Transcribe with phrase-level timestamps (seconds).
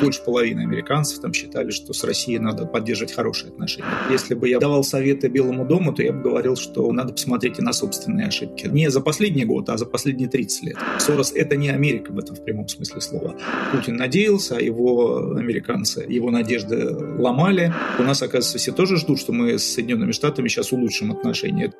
[0.00, 3.88] больше половины американцев там считали, что с Россией надо поддерживать хорошие отношения.
[4.10, 7.62] Если бы я давал советы Белому дому, то я бы говорил, что надо посмотреть и
[7.62, 8.66] на собственные ошибки.
[8.66, 10.76] Не за последний год, а за последние 30 лет.
[10.98, 13.36] Сорос– это не Америка в этом в прямом смысле слова.
[13.72, 16.88] Путин надеялся, а его американцы, его надежды
[17.18, 17.72] ломали.
[17.98, 21.72] У нас, оказывается, все тоже ждут, что мы с Соединенными Штатами сейчас улучшим отношения.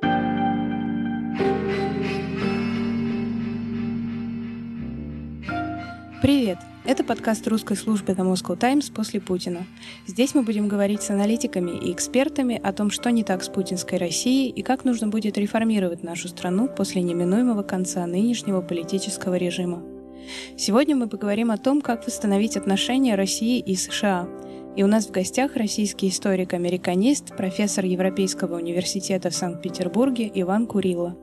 [7.07, 9.65] Подкаст русской службы The Moscow Times после Путина.
[10.09, 13.99] Здесь мы будем говорить с аналитиками и экспертами о том, что не так с путинской
[13.99, 19.85] Россией и как нужно будет реформировать нашу страну после неминуемого конца нынешнего политического режима.
[20.57, 24.29] Сегодня мы поговорим о том, как восстановить отношения России и США.
[24.75, 31.17] И у нас в гостях российский историк-американист, профессор Европейского университета в Санкт-Петербурге Иван Курило.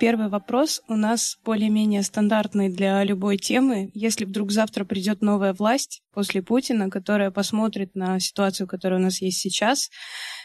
[0.00, 3.90] Первый вопрос у нас более-менее стандартный для любой темы.
[3.94, 9.22] Если вдруг завтра придет новая власть после Путина, которая посмотрит на ситуацию, которая у нас
[9.22, 9.90] есть сейчас,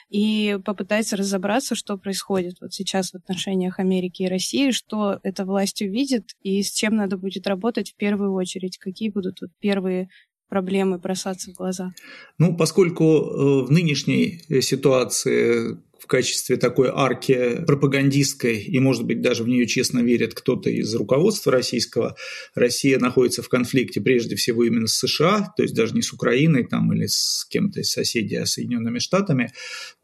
[0.09, 5.81] и попытается разобраться, что происходит вот сейчас в отношениях Америки и России, что эта власть
[5.81, 10.09] увидит и с чем надо будет работать в первую очередь, какие будут вот первые
[10.47, 11.93] проблемы бросаться в глаза?
[12.37, 19.43] Ну, поскольку э, в нынешней ситуации в качестве такой арки пропагандистской, и, может быть, даже
[19.43, 22.15] в нее честно верит кто-то из руководства российского,
[22.55, 26.65] Россия находится в конфликте прежде всего именно с США, то есть даже не с Украиной
[26.65, 29.51] там, или с кем-то из соседей, а с Соединенными Штатами,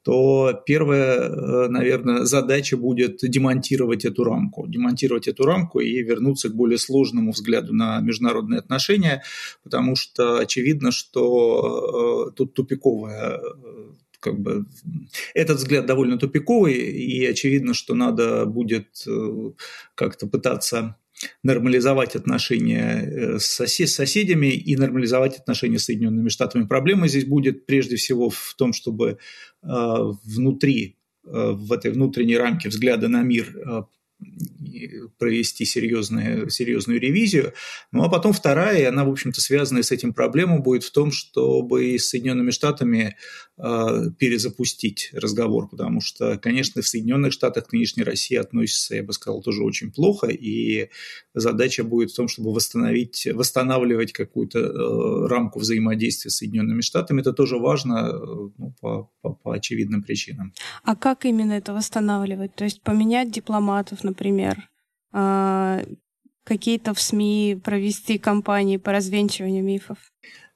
[0.06, 4.68] то первая, э, наверное, задача будет демонтировать эту рамку.
[4.68, 9.23] Демонтировать эту рамку и вернуться к более сложному взгляду на международные отношения,
[9.64, 13.42] потому что очевидно, что э, тут тупиковая э,
[14.26, 14.66] как бы
[15.36, 19.52] этот взгляд довольно тупиковый, и очевидно, что надо будет э,
[19.94, 20.95] как-то пытаться
[21.44, 26.66] нормализовать отношения э, с, сосед, с соседями и нормализовать отношения с Соединенными Штатами.
[26.66, 29.17] Проблема здесь будет прежде всего в том, чтобы э,
[29.64, 33.88] внутри, в этой внутренней рамке взгляда на мир
[35.17, 37.53] провести серьезную, серьезную ревизию.
[37.91, 41.11] Ну а потом вторая, и она, в общем-то, связанная с этим проблемой, будет в том,
[41.11, 43.15] чтобы с Соединенными Штатами
[43.58, 43.87] э,
[44.17, 49.41] перезапустить разговор, потому что, конечно, в Соединенных Штатах к нынешней России относится, я бы сказал,
[49.41, 50.89] тоже очень плохо, и
[51.33, 57.21] задача будет в том, чтобы восстановить, восстанавливать какую-то э, рамку взаимодействия с Соединенными Штатами.
[57.21, 60.53] Это тоже важно э, ну, по, по, по очевидным причинам.
[60.83, 62.55] А как именно это восстанавливать?
[62.55, 64.14] То есть поменять дипломатов, например,
[65.11, 65.81] а,
[66.43, 69.98] какие-то в СМИ провести кампании по развенчиванию мифов?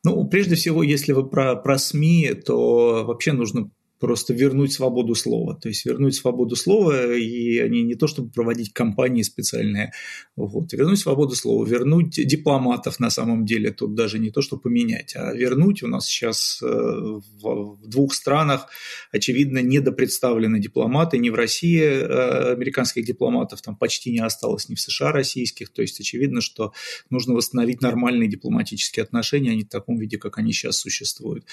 [0.03, 3.69] Ну, прежде всего, если вы про, про СМИ, то вообще нужно
[4.00, 5.56] просто вернуть свободу слова.
[5.56, 9.92] То есть вернуть свободу слова, и они не то чтобы проводить кампании специальные,
[10.36, 15.16] вот, вернуть свободу слова, вернуть дипломатов на самом деле, тут даже не то, что поменять,
[15.16, 15.84] а вернуть.
[15.84, 18.68] У нас сейчас э, в, двух странах,
[19.12, 24.80] очевидно, недопредставлены дипломаты, не в России э, американских дипломатов, там почти не осталось ни в
[24.80, 26.72] США российских, то есть очевидно, что
[27.10, 31.46] нужно восстановить нормальные дипломатические отношения, а не в таком виде, как они сейчас существуют.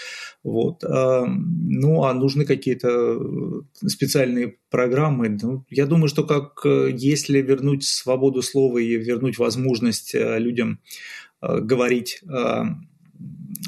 [0.45, 0.83] Вот.
[0.83, 5.29] Ну, а нужно нужны какие-то э, специальные программы.
[5.43, 10.81] Ну, я думаю, что как э, если вернуть свободу слова и вернуть возможность э, людям
[11.43, 12.23] говорить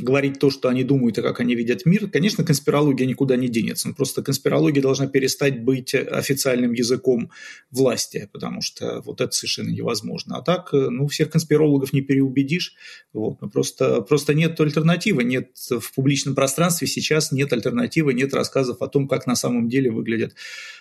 [0.00, 3.93] говорить то, что они думают и как они видят мир, конечно, конспирология никуда не денется.
[3.97, 7.31] Просто конспирология должна перестать быть официальным языком
[7.71, 10.38] власти, потому что вот это совершенно невозможно.
[10.38, 12.75] А так, ну, всех конспирологов не переубедишь.
[13.12, 13.41] Вот.
[13.41, 15.25] Ну, просто, просто нет альтернативы.
[15.25, 19.91] Нет в публичном пространстве сейчас нет альтернативы, нет рассказов о том, как на самом деле
[19.91, 20.34] выглядят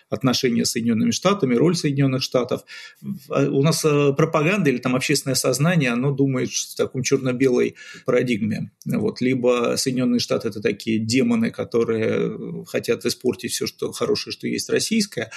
[0.09, 2.61] отношения с Соединенными Штатами, роль Соединенных Штатов.
[3.01, 7.75] У нас э, пропаганда или там общественное сознание, оно думает в таком черно-белой
[8.05, 8.71] парадигме.
[8.99, 9.21] Вот.
[9.21, 15.31] Либо Соединенные Штаты– это такие демоны, которые хотят испортить все что хорошее, что есть российское,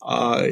[0.00, 0.44] а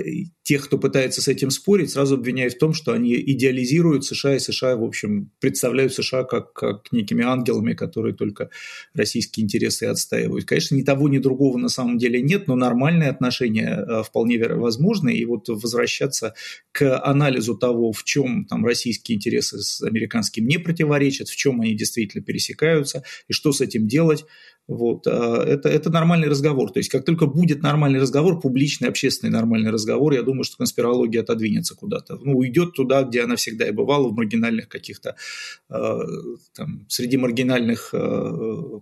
[0.43, 4.39] тех, кто пытается с этим спорить, сразу обвиняют в том, что они идеализируют США, и
[4.39, 8.51] США, в общем, представляют США как, как некими ангелами, которые только
[8.95, 10.47] российские интересы отстаивают.
[10.47, 15.15] Конечно, ни того, ни другого на самом деле нет, но нормальные отношения Э, вполне возможны.
[15.15, 16.35] И вот возвращаться
[16.73, 21.75] к анализу того, в чем там российские интересы с американским не противоречат, в чем они
[21.75, 22.54] действительно пересекаются,
[23.29, 24.25] и что с этим делать,
[24.67, 26.71] вот, а, это, это нормальный разговор.
[26.73, 31.21] То есть, как только будет нормальный разговор, публичный, общественный нормальный разговор, я думаю, что конспирология
[31.21, 32.17] отодвинется куда-то.
[32.17, 35.17] Ну, уйдет туда, где она всегда и бывала, в маргинальных каких-то,
[35.69, 35.99] э,
[36.55, 38.81] там, среди маргинальных э,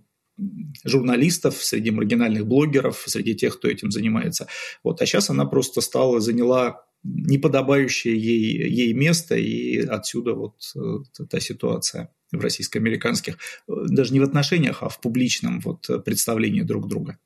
[0.85, 4.47] журналистов, среди маргинальных блогеров, среди тех, кто этим занимается.
[4.83, 5.01] Вот.
[5.01, 11.39] А сейчас она просто стала, заняла неподобающее ей, ей место, и отсюда вот э, та
[11.41, 13.37] ситуация в российско-американских,
[13.67, 17.17] э, даже не в отношениях, а в публичном вот представлении друг друга.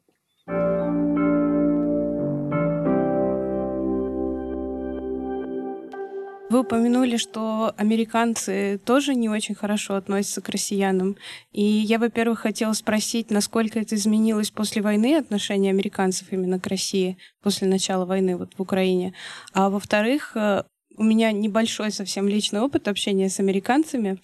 [6.50, 11.18] Вы упомянули, что американцы тоже не очень хорошо относятся к россиянам.
[11.52, 17.18] И я, во-первых, хотела спросить, насколько это изменилось после войны, отношение американцев именно к России,
[17.44, 19.14] после начала войны вот в Украине.
[19.52, 20.64] А во-вторых, э,
[20.96, 24.18] у меня небольшой совсем личный опыт общения с американцами,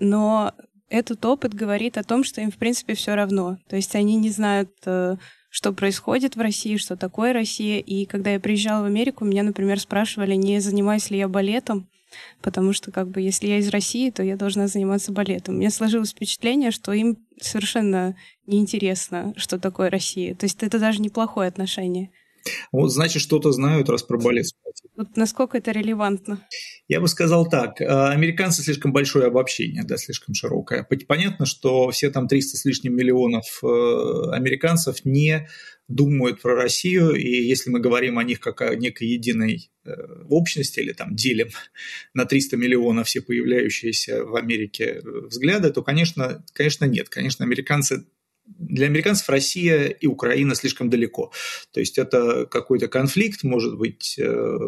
[0.00, 0.52] но
[0.88, 3.58] этот опыт говорит о том, что им, в принципе, все равно.
[3.68, 5.16] То есть они не знают э,
[5.50, 7.80] что происходит в России, что такое Россия.
[7.80, 11.88] И когда я приезжала в Америку, меня, например, спрашивали, не занимаюсь ли я балетом,
[12.40, 15.58] потому что, как бы, если я из России, то я должна заниматься балетом.
[15.58, 18.16] Меня сложилось впечатление, что им совершенно
[18.46, 20.34] неинтересно, что такое Россия.
[20.34, 22.10] То есть это даже неплохое отношение.
[22.72, 24.90] Вот, значит, что-то знают, раз про балет спросили.
[24.96, 26.46] Вот насколько это релевантно?
[26.88, 27.80] Я бы сказал так.
[27.80, 30.86] Э, американцы слишком большое обобщение, да, слишком широкое.
[31.06, 33.66] Понятно, что все там 300 с лишним миллионов э,
[34.32, 35.48] американцев не
[35.88, 39.90] думают про Россию, и если мы говорим о них как о некой единой э,
[40.28, 41.48] общности или там делим
[42.14, 47.08] на 300 миллионов все появляющиеся в Америке взгляды, то, конечно, конечно нет.
[47.08, 48.06] Конечно, американцы
[48.58, 51.32] для американцев Россия и Украина слишком далеко.
[51.72, 54.58] То есть это какой-то конфликт, может быть, э,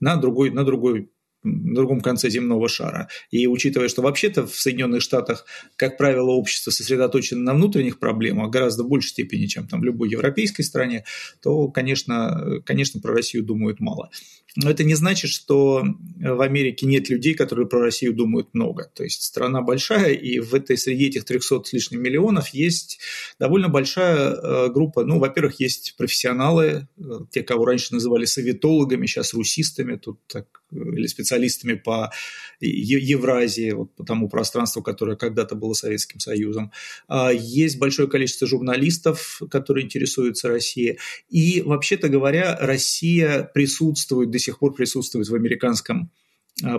[0.00, 1.10] на другой, на другой
[1.42, 3.08] на другом конце земного шара.
[3.30, 5.46] И учитывая, что вообще-то в Соединенных Штатах,
[5.76, 10.62] как правило, общество сосредоточено на внутренних проблемах гораздо большей степени, чем там в любой европейской
[10.62, 11.04] стране,
[11.42, 14.10] то, конечно, конечно, про Россию думают мало.
[14.56, 15.84] Но это не значит, что
[16.16, 18.90] в Америке нет людей, которые про Россию думают много.
[18.94, 22.98] То есть страна большая, и в этой среди этих 300 с лишним миллионов есть
[23.38, 25.04] довольно большая э, группа.
[25.04, 31.06] Ну, во-первых, есть профессионалы, э, те, кого раньше называли советологами, сейчас русистами, тут так, или
[31.06, 32.12] специалистами по
[32.60, 36.72] Евразии, вот по тому пространству, которое когда-то было Советским Союзом.
[37.08, 40.98] А есть большое количество журналистов, которые интересуются Россией.
[41.30, 46.10] И, вообще-то говоря, Россия присутствует до сих пор присутствует в американском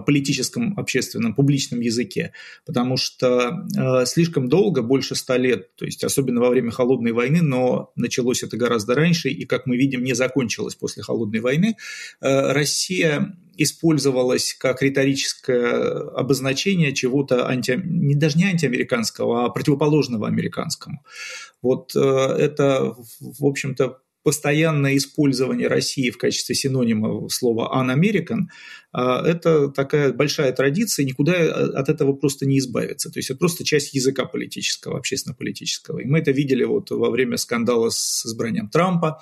[0.06, 2.34] политическом, общественном, публичном языке,
[2.66, 7.42] потому что э, слишком долго, больше ста лет, то есть особенно во время Холодной войны,
[7.42, 11.76] но началось это гораздо раньше, и, как мы видим, не закончилось после Холодной войны,
[12.22, 21.04] э, Россия использовалась как риторическое обозначение чего-то анти, не, даже не антиамериканского, а противоположного американскому.
[21.62, 28.48] Вот э, это, в общем-то, постоянное использование России в качестве синонима слова «un-American»
[28.92, 33.10] а,– это такая большая традиция, никуда от этого просто не избавиться.
[33.12, 36.00] То есть это просто часть языка политического, общественно-политического.
[36.00, 39.22] И мы это видели вот во время скандала с избранием Трампа,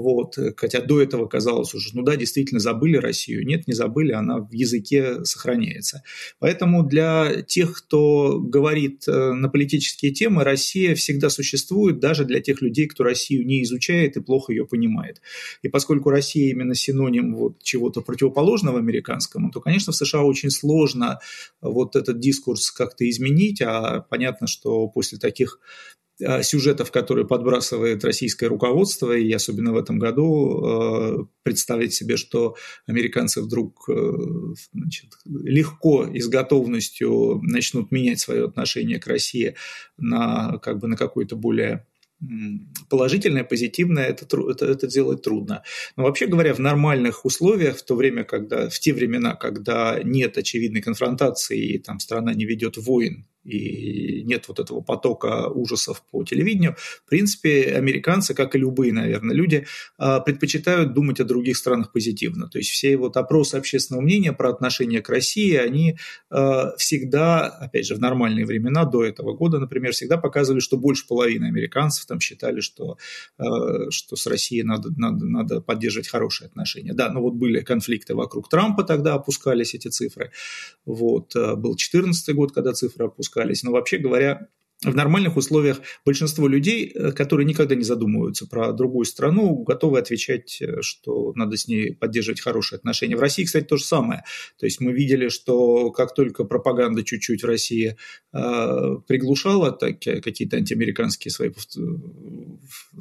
[0.00, 0.38] вот.
[0.56, 3.46] Хотя до этого казалось уже, ну да, действительно забыли Россию.
[3.46, 6.02] Нет, не забыли, она в языке сохраняется.
[6.38, 12.62] Поэтому для тех, кто говорит э, на политические темы, Россия всегда существует, даже для тех
[12.62, 15.20] людей, кто Россию не изучает и плохо ее понимает.
[15.62, 21.18] И поскольку Россия именно синоним вот чего-то противоположного американскому, то, конечно, в США очень сложно
[21.60, 25.60] вот этот дискурс как-то изменить, а понятно, что после таких
[26.03, 26.03] Э,
[26.42, 32.54] сюжетов, которые подбрасывает российское руководство, и особенно в этом году э, представить себе, что
[32.86, 34.12] американцы вдруг э,
[34.72, 39.56] значит, легко и с готовностью начнут менять свое отношение к России
[39.96, 41.86] на, как бы, на какой-то более
[42.88, 45.62] положительное, позитивное, это, это, это делать трудно.
[45.96, 50.38] Но вообще говоря, в нормальных условиях, в то время, когда, в те времена, когда нет
[50.38, 56.24] очевидной конфронтации, и там страна не ведет войн и нет вот этого потока ужасов по
[56.24, 59.66] телевидению, в принципе, американцы, как и любые, наверное, люди,
[59.98, 62.48] а, предпочитают думать о других странах позитивно.
[62.48, 65.98] То есть все вот опросы общественного мнения про отношение к России, они
[66.30, 71.06] а, всегда, опять же, в нормальные времена, до этого года, например, всегда показывали, что больше
[71.06, 72.96] половины американцев там считали, что,
[73.38, 76.94] а, что с Россией надо, надо, надо поддерживать хорошие отношения.
[76.94, 80.30] Да, но вот были конфликты вокруг Трампа, тогда опускались эти цифры.
[80.86, 83.62] Вот, был 2014 год, когда цифры опускались спускались.
[83.62, 84.48] Но вообще говоря,
[84.82, 90.60] в нормальных условиях большинство людей, э, которые никогда не задумываются про другую страну, готовы отвечать,
[90.60, 93.16] э, что надо с ней поддерживать хорошие отношения.
[93.16, 94.24] В России, кстати, то же самое.
[94.58, 97.96] То есть мы видели, что как только пропаганда чуть-чуть в России
[98.32, 101.50] э, приглушала так, какие-то антиамериканские свои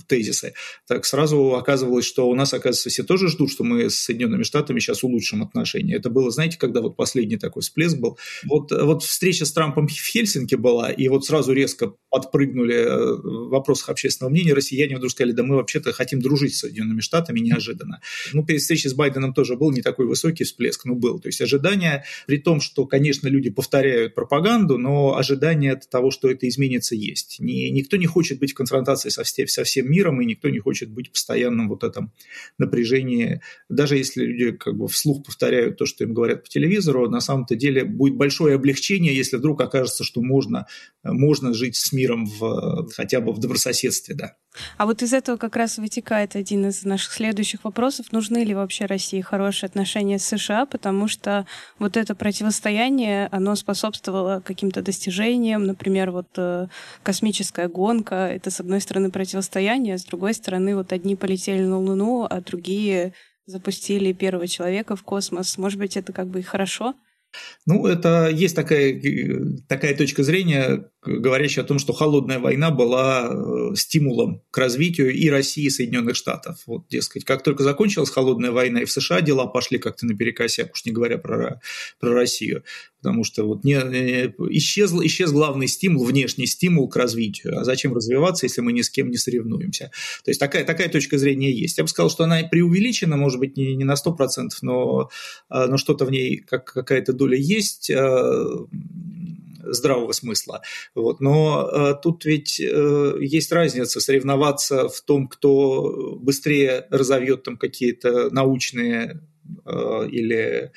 [0.08, 0.54] тезисы,
[0.88, 4.80] так сразу оказывалось, что у нас, оказывается, все тоже ждут, что мы с Соединенными Штатами
[4.80, 5.96] сейчас улучшим отношения.
[5.96, 8.18] Это было, знаете, когда вот последний такой всплеск был.
[8.46, 13.14] Вот, вот встреча с Трампом в Хельсинки была, и вот сразу резко резко подпрыгнули э,
[13.16, 17.40] в вопросах общественного мнения, россияне вдруг сказали, да мы вообще-то хотим дружить с Соединенными Штатами
[17.40, 18.02] неожиданно.
[18.34, 21.20] Ну, перед встречей с Байденом тоже был не такой высокий всплеск, но был.
[21.20, 26.30] То есть ожидания, при том, что, конечно, люди повторяют пропаганду, но ожидания от того, что
[26.30, 27.38] это изменится, есть.
[27.40, 30.60] Ни, никто не хочет быть в конфронтации со, всем, со всем миром, и никто не
[30.60, 32.12] хочет быть в постоянном вот этом
[32.60, 33.42] напряжении.
[33.70, 37.56] Даже если люди как бы вслух повторяют то, что им говорят по телевизору, на самом-то
[37.56, 40.68] деле будет большое облегчение, если вдруг окажется, что можно,
[41.04, 44.36] можно жить с миром в, хотя бы в добрососедстве, да.
[44.78, 48.12] А вот из этого как раз вытекает один из наших следующих вопросов.
[48.12, 50.66] Нужны ли вообще России хорошие отношения с США?
[50.66, 51.48] Потому что
[51.80, 55.66] вот это противостояние, оно способствовало каким-то достижениям.
[55.66, 56.68] Например, вот э,
[57.02, 61.80] космическая гонка— это, с одной стороны, противостояние, а с другой стороны, вот одни полетели на
[61.80, 63.14] Луну, а другие
[63.46, 65.58] запустили первого человека в космос.
[65.58, 66.96] Может быть, это как бы и хорошо?
[67.66, 69.02] Ну, это есть такая,
[69.68, 75.30] такая точка зрения, говорящая о том, что холодная война была э, стимулом к развитию и
[75.30, 76.60] России, и Соединенных Штатов.
[76.66, 80.86] Вот, дескать, как только закончилась холодная война, и в США дела пошли как-то наперекосяк, уж
[80.86, 81.62] не говоря про,
[82.00, 82.64] про Россию,
[83.02, 83.76] потому что вот не,
[84.58, 87.60] исчез, исчез главный стимул, внешний стимул к развитию.
[87.60, 89.92] А зачем развиваться, если мы ни с кем не соревнуемся?
[90.24, 91.78] То есть такая, такая точка зрения есть.
[91.78, 95.10] Я бы сказал, что она преувеличена, может быть, не, не на 100%, но,
[95.50, 98.46] а, но что-то в ней, как, какая-то доля есть а,
[99.64, 100.62] здравого смысла.
[100.96, 101.20] Вот.
[101.20, 108.30] Но э, тут ведь э, есть разница соревноваться в том, кто быстрее разовьет там какие-то
[108.32, 109.22] научные
[109.66, 110.72] э, или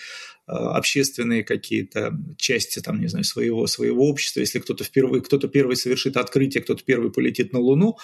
[0.48, 6.16] общественные какие-то части, там, не знаю, своего, своего общества, если кто-то впервые, кто-то первый совершит
[6.16, 7.96] открытие, кто-то первый полетит на Луну,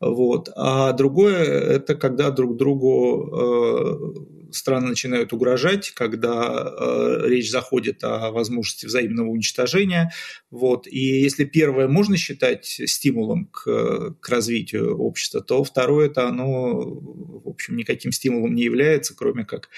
[0.00, 0.48] вот.
[0.56, 8.86] А другое– это когда друг другу страны начинают угрожать, когда э, речь заходит о возможности
[8.86, 10.12] взаимного уничтожения.
[10.50, 10.86] Вот.
[10.86, 17.48] И если первое можно считать стимулом к, к развитию общества, то второе– это оно, в
[17.48, 19.68] общем, никаким стимулом не является, кроме как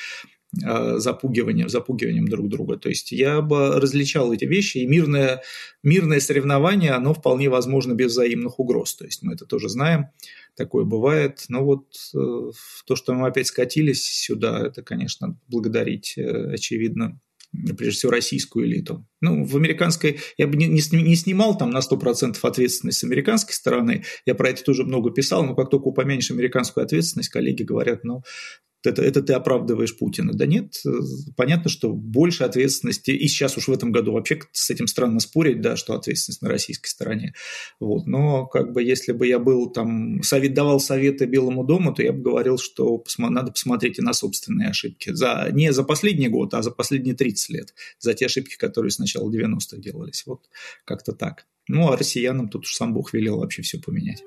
[0.53, 2.79] запугиванием, запугиванием друг друга.
[2.79, 5.43] То есть я бы различал эти вещи, и мирное,
[5.83, 8.95] мирное соревнование, оно вполне возможно без взаимных угроз.
[8.95, 10.07] То есть мы это тоже знаем,
[10.57, 11.45] такое бывает.
[11.49, 12.51] Но вот э,
[12.87, 17.21] то, что мы опять скатились сюда, это, конечно, благодарить, э, очевидно,
[17.77, 19.07] прежде всего, российскую элиту.
[19.21, 20.21] Ну, в американской...
[20.37, 24.05] Я бы не, не снимал там на 100% ответственность с американской стороны.
[24.27, 28.23] Я про это тоже много писал, но как только упомянешь американскую ответственность, коллеги говорят, ну,
[28.85, 30.33] это, это ты оправдываешь Путина.
[30.33, 30.75] Да нет,
[31.37, 35.61] понятно, что больше ответственности, и сейчас уж в этом году вообще с этим странно спорить,
[35.61, 37.35] да, что ответственность на российской стороне.
[37.81, 38.07] Вот.
[38.07, 42.13] Но как бы если бы я был там, совет, давал советы Белому дому, то я
[42.13, 45.13] бы говорил, что надо посмотреть и на собственные ошибки.
[45.13, 47.75] За, не за последний год, а за последние 30 лет.
[47.99, 50.25] За те ошибки, которые с начала 90-х делались.
[50.27, 50.43] Вот
[50.85, 51.47] как-то так.
[51.67, 54.23] Ну, а россиянам тут уж сам Бог велел вообще все поменять.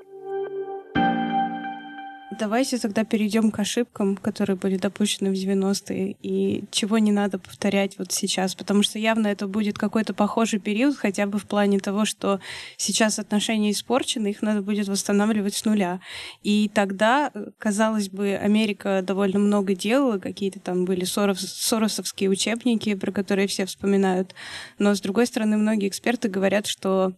[2.39, 7.99] Давайте тогда перейдем к ошибкам, которые были допущены в 90-е, и чего не надо повторять
[7.99, 12.05] вот сейчас, потому что явно это будет какой-то похожий период, хотя бы в плане того,
[12.05, 12.39] что
[12.77, 15.99] сейчас отношения испорчены, их надо будет восстанавливать с нуля.
[16.41, 23.11] И тогда, казалось бы, Америка довольно много делала, какие-то там были сорос, соросовские учебники, про
[23.11, 24.33] которые все вспоминают,
[24.79, 27.11] но, с другой стороны, многие эксперты говорят, что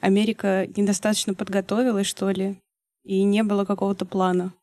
[0.00, 2.58] Америка недостаточно подготовилась, что ли,
[3.02, 4.54] и не было какого-то плана,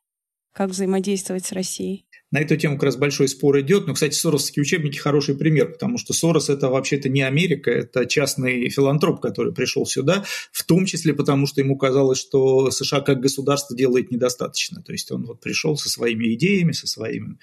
[0.53, 2.07] как взаимодействовать с Россией.
[2.29, 3.87] На эту тему как раз большой спор идет.
[3.87, 8.69] Но, кстати, соросовские учебники хороший пример, потому что Сорос– это вообще-то не Америка, это частный
[8.69, 13.77] филантроп, который пришел сюда, в том числе потому, что ему казалось, что США как государство
[13.77, 14.81] делает недостаточно.
[14.81, 17.37] То есть он вот пришел со своими идеями, со своими…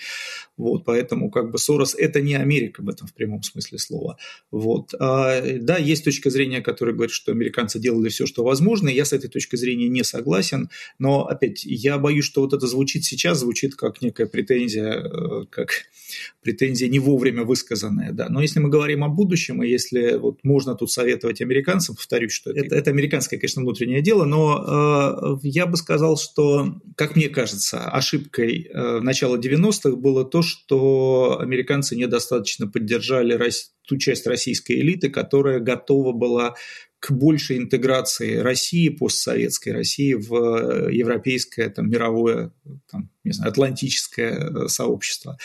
[0.56, 4.18] Вот, поэтому как бы Сорос– это не Америка в этом в прямом смысле слова.
[4.50, 4.94] Вот.
[5.00, 9.12] А, да, есть точка зрения, которая говорит, что американцы делали все, что возможно, я с
[9.12, 10.68] этой точки зрения не согласен.
[10.98, 15.44] Но, опять, я боюсь, что вот это звучит сейчас, звучит как некая претензия претензия, э,
[15.50, 15.70] как
[16.42, 18.28] претензия не вовремя высказанная, да.
[18.28, 22.50] Но если мы говорим о будущем, и если вот можно тут советовать американцам, повторюсь, что
[22.50, 27.88] это, это американское, конечно, внутреннее дело, но э, я бы сказал, что, как мне кажется,
[27.88, 33.34] ошибкой э, начала 90-х было то, что американцы недостаточно поддержали
[33.86, 36.54] ту часть российской элиты, которая готова была
[37.04, 42.50] к большей интеграции России, постсоветской России в э, европейское, там, мировое,
[42.90, 45.36] там, не знаю, атлантическое э, сообщество.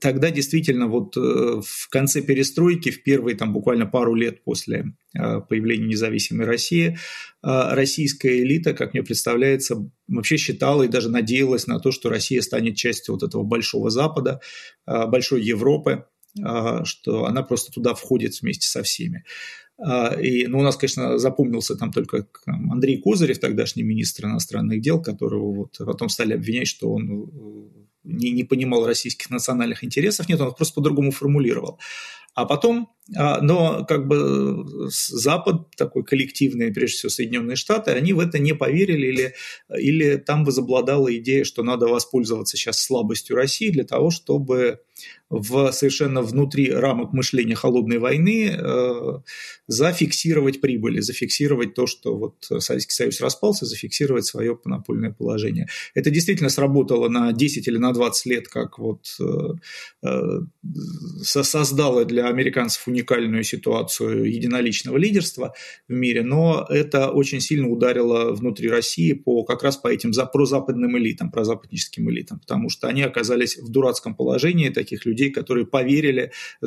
[0.00, 5.88] Тогда действительно вот э, в конце перестройки, в первые там буквально пару лет после появления
[5.88, 6.96] независимой России,
[7.42, 12.76] российская элита, как мне представляется, вообще считала и даже надеялась на то, что Россия станет
[12.76, 14.40] частью вот этого большого Запада,
[14.86, 19.26] большой Европы, что она просто туда входит вместе со всеми.
[20.20, 25.52] И, ну, у нас, конечно, запомнился там только Андрей Козырев, тогдашний министр иностранных дел, которого
[25.52, 27.28] вот потом стали обвинять, что он
[28.04, 30.28] не, не понимал российских национальных интересов.
[30.28, 31.78] Нет, он просто по-другому формулировал.
[32.34, 38.20] А потом, а, но как бы Запад, такой коллективный, прежде всего Соединенные Штаты, они в
[38.20, 39.34] это не поверили или,
[39.76, 44.80] или там возобладала идея, что надо воспользоваться сейчас слабостью России для того, чтобы
[45.30, 49.18] в совершенно внутри рамок мышления холодной войны э,
[49.66, 55.68] зафиксировать прибыли, зафиксировать то, что вот Советский Союз распался, зафиксировать свое монопольное положение.
[55.94, 60.40] Это действительно сработало на 10 или на 20 лет, как вот э, э,
[61.22, 65.54] создало для американцев уникальную ситуацию единоличного лидерства
[65.88, 70.26] в мире, но это очень сильно ударило внутри России по, как раз по этим за,
[70.26, 76.32] прозападным элитам, прозападническим элитам, потому что они оказались в дурацком положении таких людей, которые поверили
[76.62, 76.66] э,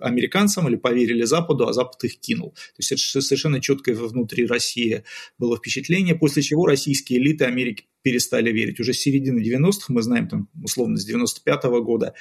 [0.00, 2.50] американцам или поверили Западу, а Запад их кинул.
[2.50, 5.04] То есть это совершенно четкое внутри России
[5.38, 8.80] было впечатление, после чего российские элиты Америки перестали верить.
[8.80, 12.14] Уже с середины 90-х, мы знаем, там, условно, с 95 -го года,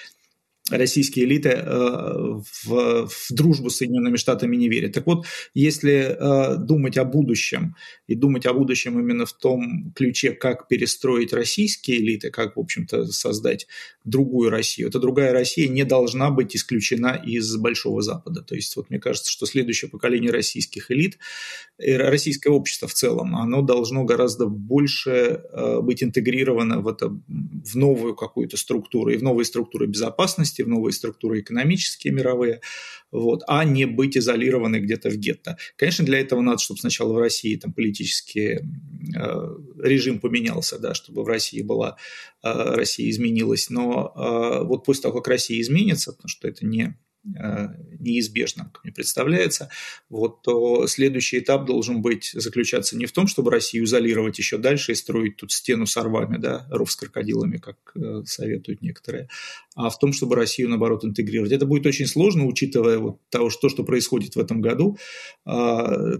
[0.70, 4.94] российские элиты э, в, в дружбу с Соединенными Штатами не верят.
[4.94, 7.76] Так вот, если э, думать о будущем,
[8.08, 13.08] и думать о будущем именно в том ключе, как перестроить российские элиты, как, в общем-то,
[13.08, 13.68] создать
[14.04, 18.42] другую Россию, эта другая Россия не должна быть исключена из Большого Запада.
[18.42, 21.18] То есть, вот мне кажется, что следующее поколение российских элит,
[21.78, 28.16] российское общество в целом, оно должно гораздо больше э, быть интегрировано в, это, в новую
[28.16, 32.62] какую-то структуру, и в новые структуры безопасности, в новые структуры экономические мировые,
[33.12, 35.58] вот, а не быть изолированной где-то в гетто.
[35.76, 41.24] Конечно, для этого надо, чтобы сначала в России там политический э, режим поменялся, да, чтобы
[41.24, 41.98] в России была,
[42.44, 46.98] э, Россия изменилась, но э, вот после того, как Россия изменится, потому что это не
[47.24, 49.70] неизбежным, как мне представляется,
[50.10, 54.92] вот, то следующий этап должен быть заключаться не в том, чтобы Россию изолировать еще дальше
[54.92, 59.30] и строить тут стену с орвами, да, ров с крокодилами, как э, советуют некоторые,
[59.76, 61.52] а в том, чтобы Россию, наоборот, интегрировать.
[61.52, 64.98] Это будет очень сложно, учитывая вот того, что, что происходит в этом году,
[65.46, 65.50] э,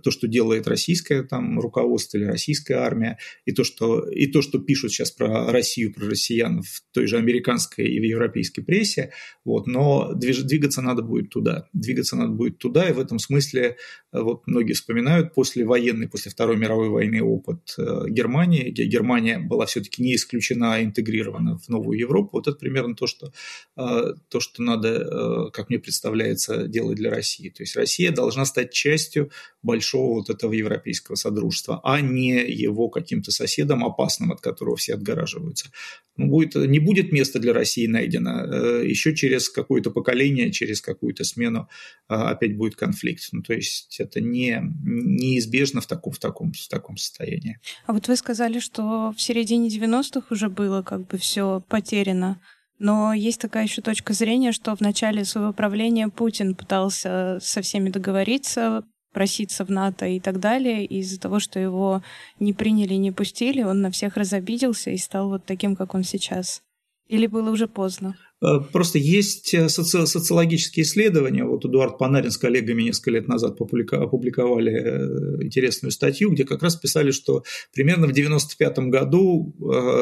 [0.04, 4.60] то, что делает российское там, руководство или российская армия, и то, что, и то, что
[4.60, 9.12] пишут сейчас про Россию, про россиян в той же американской и в европейской прессе,
[9.44, 11.68] вот, но двигаться надо будет туда.
[11.74, 13.78] Двигаться надо будет туда, и в этом смысле
[14.12, 19.40] э, вот многие вспоминают после военной, после Второй мировой войны опыт э, Германии, где Германия
[19.40, 22.30] была все-таки не исключена, а интегрирована в новую Европу.
[22.34, 23.32] Вот это примерно то, что,
[23.78, 27.50] э, то, что надо, как мне представляется, делать для России.
[27.50, 29.32] То есть Россия должна стать частью
[29.64, 35.72] большого вот этого европейского содружества, а не его каким-то соседом опасным, от которого все отгораживаются.
[36.18, 38.82] Ну, будет, не будет места для России найдено.
[38.84, 41.70] Еще через какое-то поколение, через через какую-то смену
[42.08, 43.24] а, опять будет конфликт.
[43.32, 47.60] Ну, то есть это не, неизбежно в таком, в, таком, в таком состоянии.
[47.86, 52.40] А вот вы сказали, что в середине 90-х уже было как бы все потеряно.
[52.80, 57.90] Но есть такая еще точка зрения, что в начале своего правления Путин пытался со всеми
[57.90, 60.86] договориться, проситься в НАТО и так далее.
[60.86, 62.02] И из-за того, что его
[62.40, 66.64] не приняли не пустили, он на всех разобиделся и стал вот таким, как он сейчас.
[67.12, 68.16] Или было уже поздно?
[68.42, 71.44] Э, просто есть э, соци социологические исследования.
[71.44, 76.78] Вот Эдуард Панарин с коллегами несколько лет назад опубликовали э, интересную статью, где как раз
[76.78, 77.44] писали, что
[77.74, 79.54] примерно в 1995 году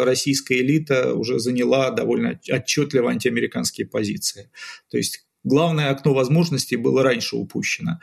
[0.05, 4.51] российская элита уже заняла довольно отчетливо антиамериканские позиции.
[4.91, 7.99] То есть главное окно возможностей было раньше упущено.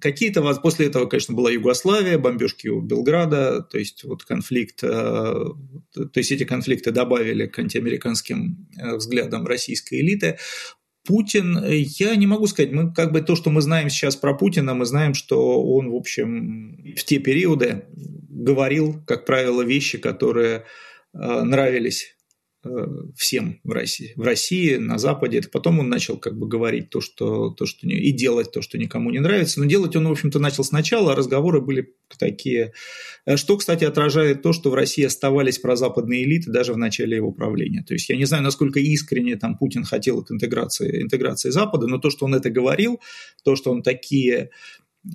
[0.00, 6.10] Какие-то после этого, конечно, была Югославия, бомбежки у Белграда, то есть вот конфликт, э, то
[6.14, 10.38] есть эти конфликты добавили к антиамериканским э, взглядам российской элиты.
[11.06, 14.74] Путин, я не могу сказать, мы как бы то, что мы знаем сейчас про Путина,
[14.74, 17.84] мы знаем, что он, в общем, в те периоды
[18.28, 20.64] говорил, как правило, вещи, которые
[21.14, 22.15] э, нравились
[23.16, 25.38] всем в России, в России, на Западе.
[25.38, 28.62] Это потом он начал как бы говорить то, что, то, что не, и делать то,
[28.62, 29.60] что никому не нравится.
[29.60, 32.72] Но делать он, в общем-то, начал сначала, а разговоры были такие,
[33.26, 37.32] э, что, кстати, отражает то, что в России оставались прозападные элиты даже в начале его
[37.32, 37.82] правления.
[37.82, 41.98] То есть я не знаю, насколько искренне там Путин хотел к интеграции, интеграции Запада, но
[41.98, 43.00] то, что он это говорил,
[43.44, 44.50] то, что он такие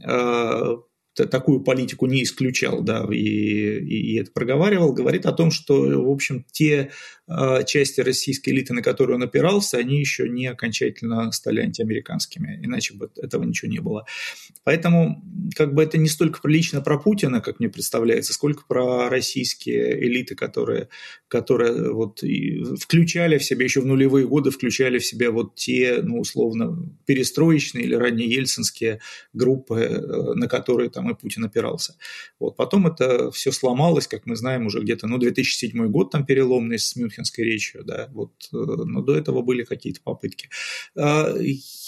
[0.06, 0.76] э,
[1.14, 6.46] такую политику не исключал, да, и, и, это проговаривал, говорит о том, что, в общем,
[6.52, 6.90] те э,
[7.66, 13.10] части российской элиты, на которые он опирался, они еще не окончательно стали антиамериканскими, иначе бы
[13.16, 14.06] этого ничего не было.
[14.64, 15.24] Поэтому,
[15.56, 20.36] как бы это не столько лично про Путина, как мне представляется, сколько про российские элиты,
[20.36, 20.90] которые,
[21.28, 22.24] которые вот
[22.80, 27.86] включали в себя еще в нулевые годы, включали в себя вот те, ну, условно, перестроечные
[27.86, 29.00] или ранние ельцинские
[29.34, 31.96] группы, э, на которые там и Путин опирался.
[32.40, 32.56] Вот.
[32.56, 36.96] Потом это все сломалось, как мы знаем, уже где-то, ну, 2007 год там переломный с
[37.22, 40.50] Мюнхенской речью, да, вот, э, но до этого были какие-то попытки.
[40.98, 41.34] А,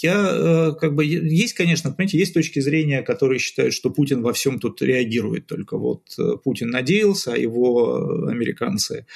[0.02, 4.32] я, э, как бы, есть, конечно, понимаете, есть точки зрения, которые считают, что Путин во
[4.32, 9.06] всем тут реагирует, только вот Путин надеялся, а его американцы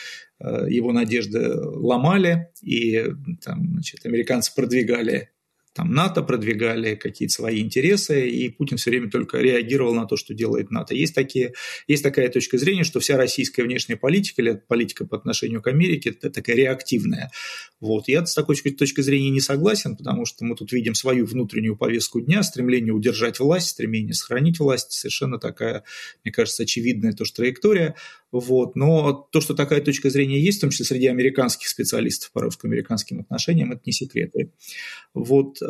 [0.41, 3.07] его надежды ломали, и
[3.45, 5.31] там, значит, американцы продвигали
[5.79, 10.35] там НАТО продвигали какие-то свои интересы, и Путин все время только реагировал на то, что
[10.35, 10.93] делает НАТО.
[10.93, 11.55] Есть, такие,
[11.87, 16.11] есть такая точка зрения, что вся российская внешняя политика или политика по отношению к Америке–
[16.21, 17.31] это такая реактивная.
[17.79, 18.09] Вот.
[18.09, 22.21] Я с такой точки зрения не согласен, потому что мы тут видим свою внутреннюю повестку
[22.21, 25.85] дня, стремление удержать власть, стремление сохранить власть, совершенно такая,
[26.25, 27.95] мне кажется, очевидная тоже траектория.
[28.33, 28.75] Вот.
[28.75, 33.21] Но то, что такая точка зрения есть, в том числе среди американских специалистов по русско-американским
[33.21, 34.51] отношениям, это не секреты.
[35.15, 35.63] Вот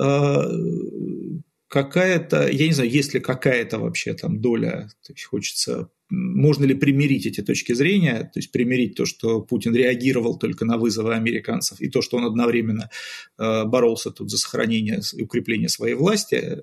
[1.68, 6.74] какая-то, я не знаю, есть ли какая-то вообще там доля, то есть хочется можно ли
[6.74, 11.80] примирить эти точки зрения, то есть примирить то, что Путин реагировал только на вызовы американцев,
[11.80, 12.90] и то, что он одновременно
[13.38, 16.36] э, боролся тут за сохранение и укрепление своей власти.
[16.36, 16.60] Э,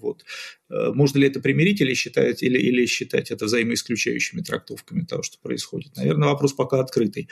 [0.00, 0.24] вот.
[0.70, 5.38] Э, можно ли это примирить или считать, или, или считать это взаимоисключающими трактовками того, что
[5.42, 5.96] происходит?
[5.96, 7.28] Наверное, вопрос пока открытый.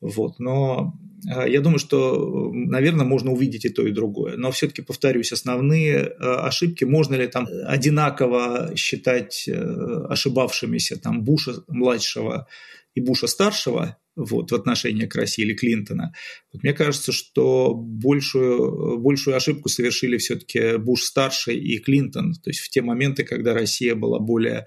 [0.00, 0.40] Вот.
[0.40, 4.36] Но э, я думаю, что, наверное, можно увидеть и то, и другое.
[4.36, 9.48] Но все-таки, повторюсь, основные э, ошибки, можно ли там одинаково считать
[10.08, 12.46] ошибавшимися отличие там Буша младшего
[12.94, 16.12] и Буша старшего вот, в отношении к России или Клинтона.
[16.52, 22.34] Вот мне кажется, что большую, большую ошибку совершили все-таки Буш старший и Клинтон.
[22.34, 24.66] То есть в те моменты, когда Россия была более,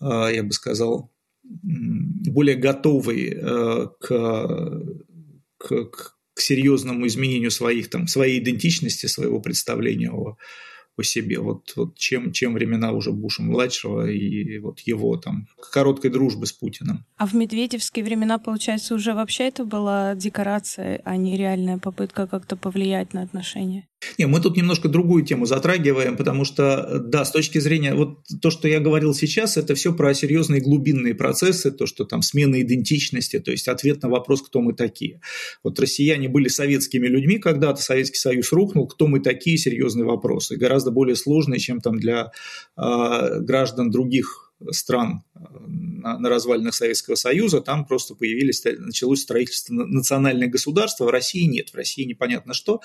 [0.00, 1.10] э, я бы сказал,
[1.42, 4.82] более готовой э, к,
[5.58, 5.92] к,
[6.34, 10.36] к серьезному изменению своих, там, своей идентичности, своего представления о
[10.96, 11.38] по себе.
[11.38, 17.04] Вот, вот чем, чем времена уже Буша-младшего и вот его там короткой дружбы с Путиным.
[17.16, 22.56] А в Медведевские времена, получается, уже вообще это была декорация, а не реальная попытка как-то
[22.56, 23.86] повлиять на отношения?
[24.18, 28.50] Не, мы тут немножко другую тему затрагиваем, потому что, да, с точки зрения, вот то,
[28.50, 33.38] что я говорил сейчас, это все про серьезные глубинные процессы, то, что там смена идентичности,
[33.38, 35.20] то есть ответ на вопрос, кто мы такие.
[35.64, 40.90] Вот россияне были советскими людьми когда-то, Советский Союз рухнул, кто мы такие, серьезные вопросы, гораздо
[40.90, 42.32] более сложные, чем там для
[42.76, 45.22] э, граждан других стран
[46.06, 51.70] на, на развалинах Советского Союза, там просто появились, началось строительство национальных государств, в России нет,
[51.70, 52.80] в России непонятно что,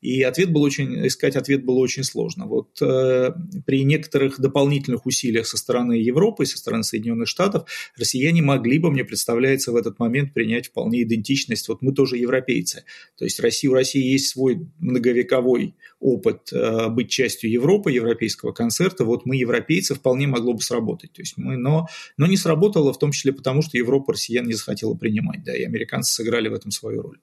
[0.00, 2.46] и ответ был очень, искать ответ было очень сложно.
[2.46, 3.32] Вот э,
[3.66, 9.04] при некоторых дополнительных усилиях со стороны Европы, со стороны Соединенных Штатов, россияне могли бы, мне
[9.04, 12.84] представляется, в этот момент принять вполне идентичность, вот мы тоже европейцы,
[13.16, 19.04] то есть Россия, у России есть свой многовековой опыт э, быть частью Европы, европейского концерта,
[19.04, 21.12] вот мы, европейцы, вполне могло бы сработать.
[21.12, 21.86] То есть мы, но,
[22.16, 25.64] но не сработало в том числе потому, что Европа россиян не захотела принимать, да, и
[25.64, 27.18] американцы сыграли в этом свою роль.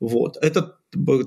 [0.00, 0.38] Вот.
[0.40, 0.78] Это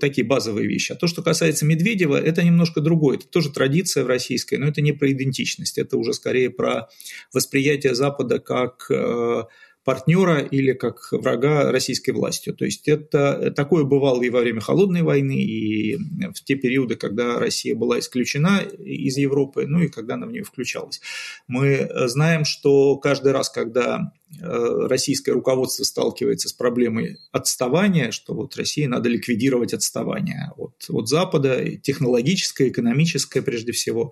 [0.01, 0.91] такие базовые вещи.
[0.91, 3.17] А то, что касается Медведева, это немножко другое.
[3.17, 5.77] Это тоже традиция в российской, но это не про идентичность.
[5.77, 6.89] Это уже скорее про
[7.31, 9.43] восприятие Запада как э,
[9.83, 12.53] партнера или как врага российской властью.
[12.53, 15.97] То есть это такое бывало и во время Холодной войны, и
[16.33, 20.43] в те периоды, когда Россия была исключена из Европы, ну и когда она в нее
[20.43, 21.01] включалась.
[21.47, 28.55] Мы знаем, что каждый раз, когда Э, российское руководство сталкивается с проблемой отставания, что вот
[28.55, 34.11] России надо ликвидировать отставание от, от Запада, технологическое, экономическое прежде всего,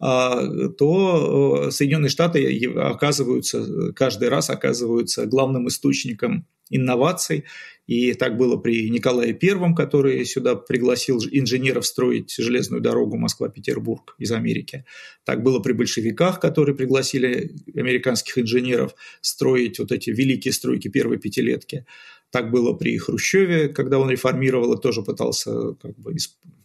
[0.00, 0.46] а,
[0.78, 7.44] то э, Соединенные Штаты оказываются, каждый раз оказываются главным источником инноваций.
[7.86, 14.32] И так было при Николае Первом, который сюда пригласил инженеров строить железную дорогу Москва-Петербург из
[14.32, 14.86] Америки.
[15.24, 21.84] Так было при большевиках, которые пригласили американских инженеров строить вот эти великие стройки первой пятилетки.
[22.34, 26.16] Так было при Хрущеве, когда он реформировал и тоже пытался как бы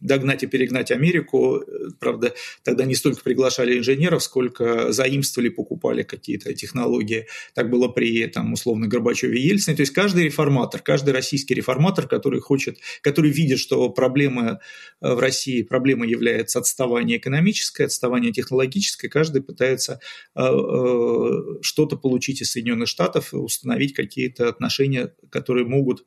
[0.02, 1.64] догнать и перегнать Америку.
[2.00, 7.28] Правда, тогда не столько приглашали инженеров, сколько заимствовали, покупали какие-то технологии.
[7.54, 9.76] Так было при, там, условно, Горбачеве и Ельцине.
[9.76, 14.60] То есть каждый реформатор, каждый российский реформатор, который хочет, который видит, что проблема
[15.02, 20.00] э, в России, проблема является отставание экономическое, отставание технологическое, каждый пытается
[20.36, 26.06] э, э, что-то получить из Соединенных Штатов, установить какие-то отношения, которые могут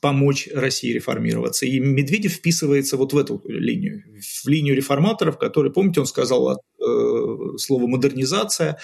[0.00, 1.66] помочь России реформироваться.
[1.66, 7.56] И Медведев вписывается вот в эту линию, в линию реформаторов, которые, помните, он сказал э,
[7.56, 8.78] слово «модернизация».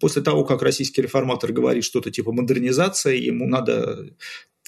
[0.00, 4.10] После того, как российский реформатор говорит что-то типа «модернизация», ему надо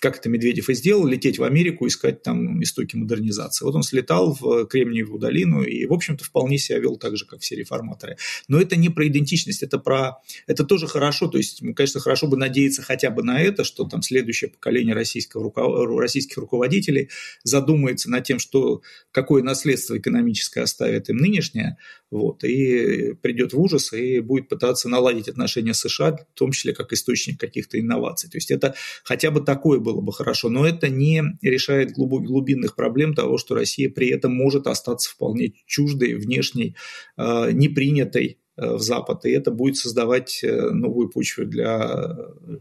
[0.03, 3.65] как это Медведев и сделал, лететь в Америку, искать там истоки модернизации.
[3.65, 7.41] Вот он слетал в Кремниевую долину и, в общем-то, вполне себя вел так же, как
[7.41, 8.17] все реформаторы.
[8.49, 10.17] Но это не про идентичность, это про...
[10.49, 14.03] Это тоже хорошо, то есть, конечно, хорошо бы надеяться хотя бы на это, что там
[14.03, 15.89] следующее поколение российского, руков...
[15.97, 17.09] российских руководителей
[17.45, 21.77] задумается над тем, что, какое наследство экономическое оставит им нынешнее,
[22.13, 26.75] вот, и придет в ужас и будет пытаться наладить отношения с США, в том числе
[26.75, 28.29] как источник каких-то инноваций.
[28.29, 33.15] То есть это хотя бы такое было бы хорошо, но это не решает глубинных проблем
[33.15, 36.77] того, что Россия при этом может остаться вполне чуждой, внешней,
[37.17, 42.17] э, непринятой в Запад, и это будет создавать э, новую почву для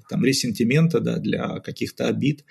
[0.09, 2.45] там, ресентимента, да, для каких-то обид.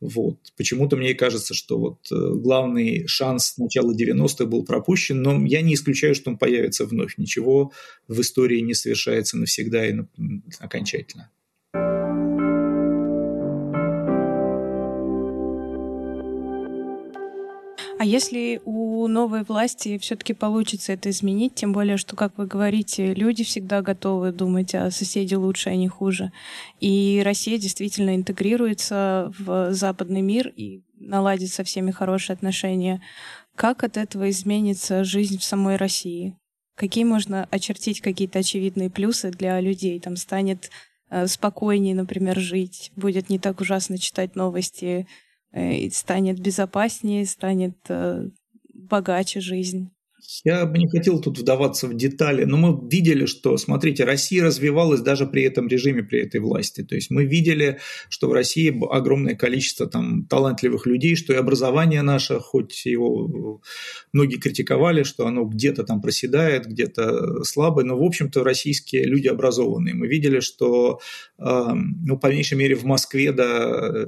[0.00, 0.38] Вот.
[0.56, 5.74] Почему-то мне кажется, что вот э, главный шанс начала 90-х был пропущен, но я не
[5.74, 7.18] исключаю, что он появится вновь.
[7.18, 7.72] Ничего
[8.08, 9.94] в истории не совершается навсегда и
[10.58, 11.30] окончательно.
[18.02, 23.14] А если у новой власти все-таки получится это изменить, тем более, что, как вы говорите,
[23.14, 26.32] люди всегда готовы думать о соседе лучше, а не хуже.
[26.80, 33.00] И Россия действительно интегрируется в западный мир и наладит со всеми хорошие отношения.
[33.54, 36.36] Как от этого изменится жизнь в самой России?
[36.74, 40.00] Какие можно очертить какие-то очевидные плюсы для людей?
[40.00, 40.72] Там станет
[41.08, 45.06] э, спокойнее, например, жить, будет не так ужасно читать новости,
[45.52, 48.28] Э, станет безопаснее, станет э,
[48.72, 49.90] богаче жизнь.
[50.44, 55.00] Я бы не хотел тут вдаваться в детали, но мы видели, что, смотрите, Россия развивалась
[55.00, 56.82] даже при этом режиме, при этой власти.
[56.82, 62.02] То есть мы видели, что в России огромное количество там талантливых людей, что и образование
[62.02, 63.60] наше, хоть его
[64.12, 69.94] многие критиковали, что оно где-то там проседает, где-то слабое, но, в общем-то, российские люди образованные.
[69.94, 71.00] Мы видели, что,
[71.36, 74.04] ну, по меньшей мере, в Москве, да,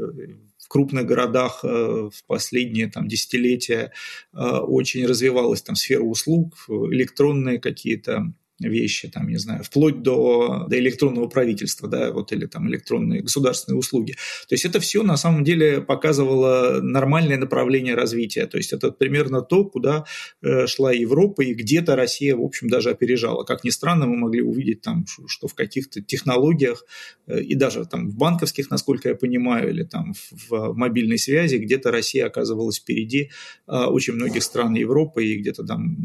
[0.74, 3.92] крупных городах э, в последние там, десятилетия
[4.32, 10.78] э, очень развивалась там сфера услуг, электронные какие-то вещи, там, не знаю, вплоть до, до
[10.78, 14.12] электронного правительства, да, вот, или там электронные государственные услуги.
[14.48, 18.46] То есть это все на самом деле показывало нормальное направление развития.
[18.46, 20.04] То есть это примерно то, куда
[20.42, 23.44] э, шла Европа, и где-то Россия, в общем, даже опережала.
[23.44, 26.84] Как ни странно, мы могли увидеть там, что в каких-то технологиях,
[27.26, 31.56] э, и даже там в банковских, насколько я понимаю, или там в, в мобильной связи,
[31.56, 33.30] где-то Россия оказывалась впереди
[33.66, 35.96] э, очень многих стран Европы, и где-то там,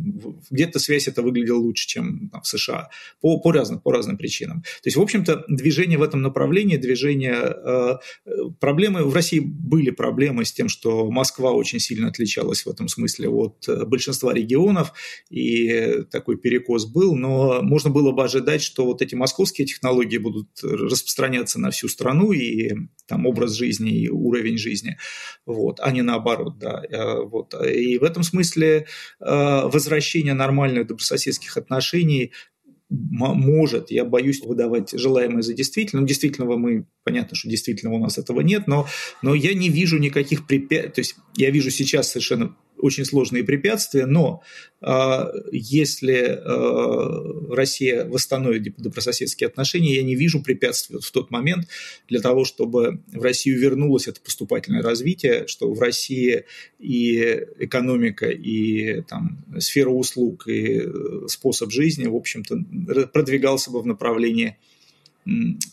[0.49, 2.89] где-то связь это выглядела лучше, чем в США
[3.21, 4.61] по, по, разным, по разным причинам.
[4.61, 7.35] То есть, в общем-то, движение в этом направлении, движение...
[7.65, 7.97] Э,
[8.59, 13.29] проблемы в России были проблемы с тем, что Москва очень сильно отличалась в этом смысле
[13.29, 14.93] от э, большинства регионов,
[15.29, 20.49] и такой перекос был, но можно было бы ожидать, что вот эти московские технологии будут
[20.61, 22.71] распространяться на всю страну, и
[23.07, 24.97] там образ жизни, и уровень жизни,
[25.45, 26.81] вот, а не наоборот, да.
[26.89, 27.53] Э, вот.
[27.65, 28.87] И в этом смысле
[29.19, 32.28] возвращение нормальных добрососедских отношений
[32.89, 36.01] может, я боюсь выдавать желаемое за действительное.
[36.01, 38.87] Ну, действительного мы, понятно, что действительного у нас этого нет, но,
[39.21, 40.91] но я не вижу никаких препятствий.
[40.91, 44.41] То есть я вижу сейчас совершенно очень сложные препятствия, но
[44.81, 51.67] э, если э, Россия восстановит добрососедские отношения, я не вижу препятствий в тот момент
[52.07, 56.45] для того, чтобы в Россию вернулось это поступательное развитие, что в России
[56.79, 63.85] и экономика, и там, сфера услуг, и э, способ жизни, в общем-то, продвигался бы в
[63.85, 64.57] направлении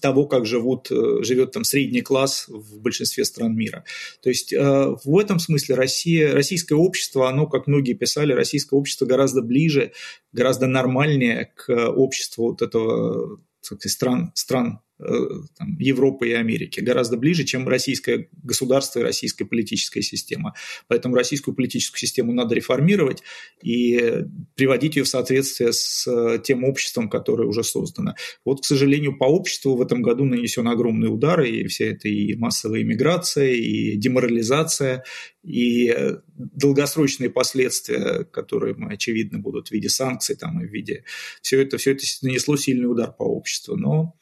[0.00, 3.84] того, как живут, э, живет там средний класс в большинстве стран мира.
[4.22, 9.06] То есть э, в этом смысле Россия, российское общество, оно, как многие писали, российское общество
[9.06, 9.92] гораздо ближе,
[10.32, 17.68] гораздо нормальнее к обществу вот этого стран, стран там, Европы и Америки, гораздо ближе, чем
[17.68, 20.54] российское государство и российская политическая система.
[20.88, 23.22] Поэтому российскую политическую систему надо реформировать
[23.62, 28.14] и приводить ее в соответствие с тем обществом, которое уже создано.
[28.44, 32.34] Вот, к сожалению, по обществу в этом году нанесен огромный удар, и вся эта и
[32.34, 35.04] массовая иммиграция, и деморализация,
[35.46, 35.94] и
[36.34, 41.04] долгосрочные последствия, которые, очевидно, будут в виде санкций там, и в виде...
[41.40, 43.76] Все это, все это нанесло сильный удар по обществу.
[43.76, 44.16] Но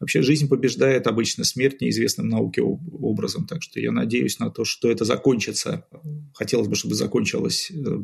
[0.00, 3.46] вообще жизнь побеждает обычно смерть неизвестным науке образом.
[3.46, 5.86] Так что я надеюсь на то, что это закончится.
[6.32, 7.98] Хотелось бы, чтобы закончилось э,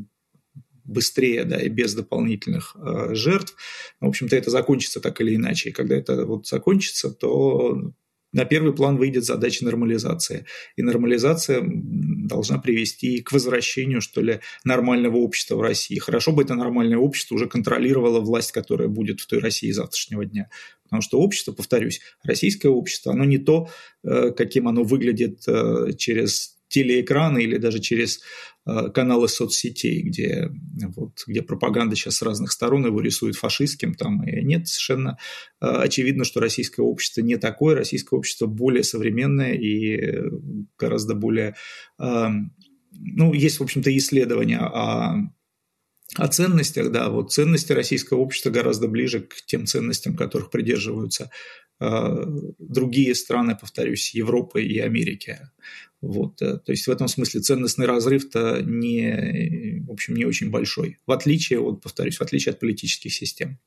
[0.84, 3.56] быстрее, да, и без дополнительных э, жертв.
[4.00, 5.70] В общем-то, это закончится так или иначе.
[5.70, 7.94] И когда это вот закончится, то
[8.36, 10.44] на первый план выйдет задача нормализации.
[10.76, 15.98] И нормализация должна привести к возвращению, что ли, нормального общества в России.
[15.98, 20.50] Хорошо бы это нормальное общество уже контролировало власть, которая будет в той России завтрашнего дня.
[20.82, 23.70] Потому что общество, повторюсь, российское общество, оно не то,
[24.04, 28.20] э, каким оно выглядит э, через телеэкраны или даже через
[28.66, 30.50] каналы соцсетей, где,
[30.96, 33.94] вот, где пропаганда сейчас с разных сторон его рисует фашистским.
[33.94, 35.18] Там, и нет, совершенно
[35.60, 37.76] э, очевидно, что российское общество не такое.
[37.76, 40.16] Российское общество более современное и
[40.78, 41.54] гораздо более...
[42.00, 42.28] Э,
[42.98, 45.30] ну, есть, в общем-то, исследования о
[46.14, 51.28] о ценностях, да, вот ценности российского общества гораздо ближе к тем ценностям, которых придерживаются э,
[51.78, 55.38] другие страны, повторюсь, Европы и Америки.
[56.00, 60.98] Вот, э, то есть в этом смысле ценностный разрыв-то не, в общем, не очень большой,
[61.06, 63.58] в отличие, вот, повторюсь, в отличие от политических систем.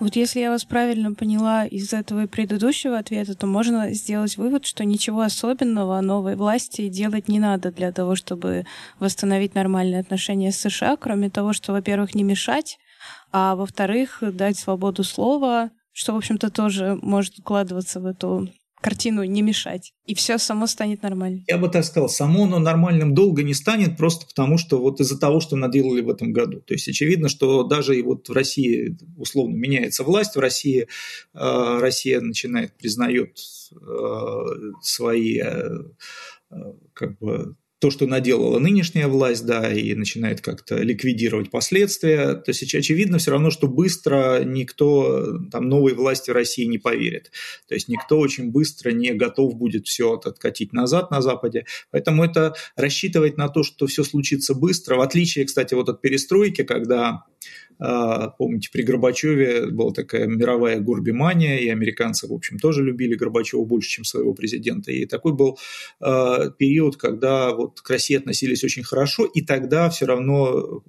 [0.00, 4.84] Вот если я вас правильно поняла из этого предыдущего ответа, то можно сделать вывод, что
[4.84, 8.66] ничего особенного новой власти делать не надо для того, чтобы
[8.98, 12.80] восстановить нормальные отношения с США, кроме того, что, во-первых, не мешать,
[13.32, 18.48] а во-вторых, дать свободу слова, что, в общем-то, тоже может укладываться в эту
[18.82, 21.44] картину не мешать, и все само станет нормально.
[21.46, 25.18] Я бы так сказал, само оно нормальным долго не станет, просто потому что вот из-за
[25.18, 26.60] того, что наделали в этом году.
[26.60, 30.88] То есть очевидно, что даже и вот в России условно меняется власть, в России
[31.32, 33.38] э, Россия начинает признает
[33.70, 34.44] э,
[34.82, 35.68] свои э,
[36.50, 36.56] э
[36.92, 42.62] как бы то, что наделала нынешняя власть, да, и начинает как-то ликвидировать последствия, то есть
[42.62, 47.32] очевидно все равно, что быстро никто там новой власти России не поверит.
[47.66, 51.66] То есть никто очень быстро не готов будет все откатить назад на Западе.
[51.90, 56.62] Поэтому это рассчитывать на то, что все случится быстро, в отличие, кстати, вот от перестройки,
[56.62, 57.24] когда
[57.78, 63.90] помните, при Горбачеве была такая мировая гурбимания, и американцы, в общем, тоже любили Горбачева больше,
[63.90, 64.92] чем своего президента.
[64.92, 65.58] И такой был
[66.00, 70.82] а, период, когда вот к России относились очень хорошо, и тогда все равно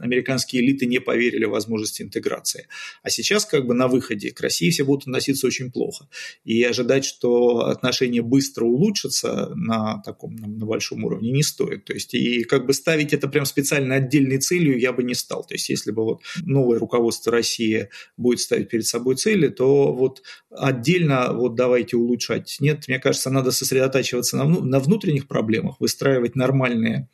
[0.00, 2.68] американские элиты не поверили в возможности интеграции.
[3.02, 6.08] А сейчас как бы на выходе к России все будут относиться очень плохо.
[6.44, 11.84] И ожидать, что отношения быстро улучшатся на таком на большом уровне не стоит.
[11.84, 15.44] То есть и как бы ставить это прям специально отдельной целью я бы не стал.
[15.44, 20.22] То есть если бы вот новое руководство России будет ставить перед собой цели, то вот
[20.50, 22.56] отдельно вот давайте улучшать.
[22.60, 27.08] Нет, мне кажется, надо сосредотачиваться на, на внутренних проблемах, выстраивать нормальные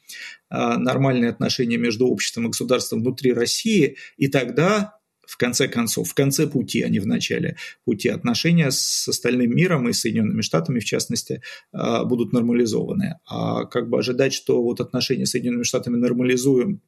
[0.48, 6.14] а, нормальные отношения между обществом и государством внутри России, и тогда в конце концов, в
[6.14, 10.84] конце пути, а не в начале пути, отношения с остальным миром и Соединенными Штатами, в
[10.84, 13.18] частности, а, будут нормализованы.
[13.26, 16.80] А как бы ожидать, что вот отношения с Соединенными Штатами нормализуем,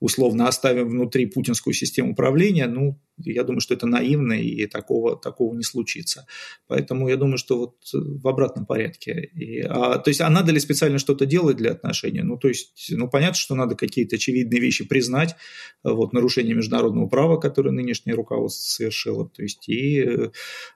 [0.00, 5.54] условно оставим внутри путинскую систему управления, ну, я думаю, что это наивно и такого, такого
[5.54, 6.26] не случится.
[6.66, 9.30] Поэтому я думаю, что вот в обратном порядке.
[9.34, 12.22] И, а, то есть, а надо ли специально что-то делать для отношений?
[12.22, 15.36] Ну, то есть, ну, понятно, что надо какие-то очевидные вещи признать,
[15.82, 20.30] вот, нарушение международного права, которое нынешнее руководство совершило, то есть, и,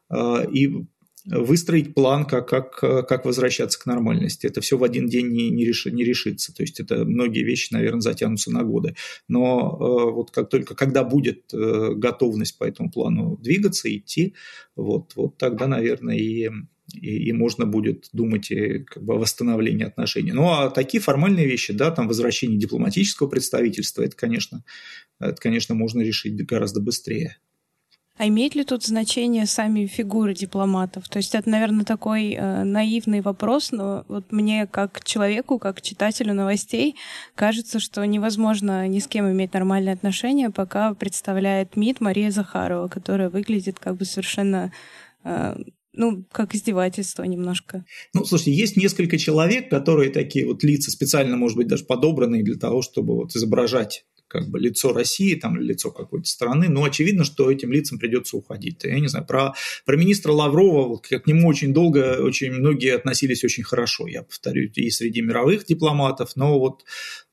[0.09, 0.87] а, и
[1.25, 4.47] выстроить план, как, как, как возвращаться к нормальности.
[4.47, 6.55] Это все в один день не, не, реши, не решится.
[6.55, 8.95] То есть это многие вещи, наверное, затянутся на годы.
[9.29, 14.35] Но э, вот как только, когда будет э, готовность по этому плану двигаться, идти,
[14.77, 16.49] вот, вот тогда, наверное, и
[16.93, 20.33] и, и можно будет думать и, как бы, о восстановлении отношений.
[20.33, 24.65] Ну, а такие формальные вещи, да, там возвращение дипломатического представительства, это, конечно,
[25.21, 27.37] это, конечно, можно решить гораздо быстрее.
[28.19, 31.09] А имеет ли тут значение сами фигуры дипломатов?
[31.09, 36.35] То есть это, наверное, такой э, наивный вопрос, но вот мне как человеку, как читателю
[36.35, 36.97] новостей,
[37.37, 43.31] кажется, что невозможно ни с кем иметь нормальные отношения, пока представляет МИД Мария Захарова, которая
[43.31, 44.73] выглядит как бы совершенно
[45.23, 45.57] э,
[45.99, 47.85] ну, как издевательство немножко.
[48.15, 52.57] Ну, слушайте, есть несколько человек, которые такие вот лица специально, может быть, даже подобранные для
[52.57, 57.51] того, чтобы вот изображать как бы лицо России, там, лицо какой-то страны, но очевидно, что
[57.51, 58.85] этим лицам придется уходить.
[58.85, 63.43] Я не знаю, про, про министра Лаврова, вот, к нему очень долго, очень многие относились
[63.45, 66.85] очень хорошо, я повторю, и среди мировых дипломатов, но вот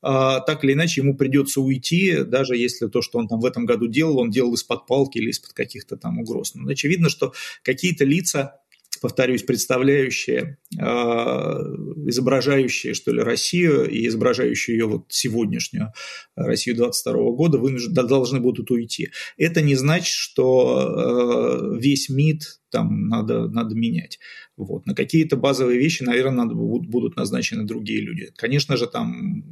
[0.02, 3.66] а, так или иначе ему придется уйти, даже если то, что он там в этом
[3.66, 6.54] году делал, он делал из-под палки или из-под каких-то там угроз.
[6.54, 7.32] Но очевидно, что
[7.62, 8.60] какие-то лица
[9.00, 11.58] повторюсь, представляющие, а,
[12.06, 15.92] изображающие, что ли, Россию и изображающие ее вот сегодняшнюю
[16.34, 19.10] Россию 22 года, вынуждены, должны будут уйти.
[19.36, 24.18] Это не значит, что а, весь МИД там надо, надо менять.
[24.56, 24.86] Вот.
[24.86, 28.32] На какие-то базовые вещи, наверное, надо, будут назначены другие люди.
[28.36, 29.44] Конечно же, там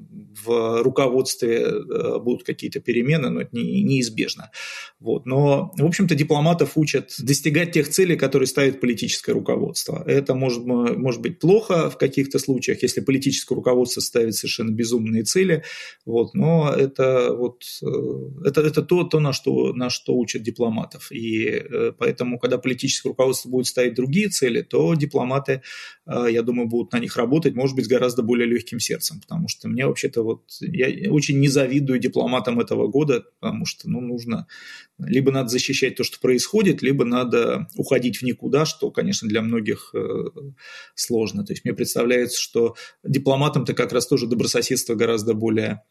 [0.42, 4.50] в руководстве э, будут какие-то перемены, но это не, неизбежно.
[5.00, 5.26] Вот.
[5.26, 10.02] Но, в общем-то, дипломатов учат достигать тех целей, которые ставит политическое руководство.
[10.06, 15.62] Это может, может быть плохо в каких-то случаях, если политическое руководство ставит совершенно безумные цели,
[16.04, 16.34] вот.
[16.34, 21.12] но это, вот, э, это, это то, то на, что, на что учат дипломатов.
[21.12, 25.62] И э, поэтому, когда политическое руководство будет ставить другие цели, то дипломаты,
[26.06, 29.68] я думаю, будут на них работать, может быть, с гораздо более легким сердцем, потому что
[29.68, 34.46] мне вообще-то вот я очень не завидую дипломатам этого года, потому что ну, нужно
[34.98, 39.94] либо надо защищать то, что происходит, либо надо уходить в никуда, что, конечно, для многих
[39.94, 40.24] э,
[40.94, 41.44] сложно.
[41.44, 45.82] То есть мне представляется, что дипломатам-то как раз тоже добрососедство гораздо более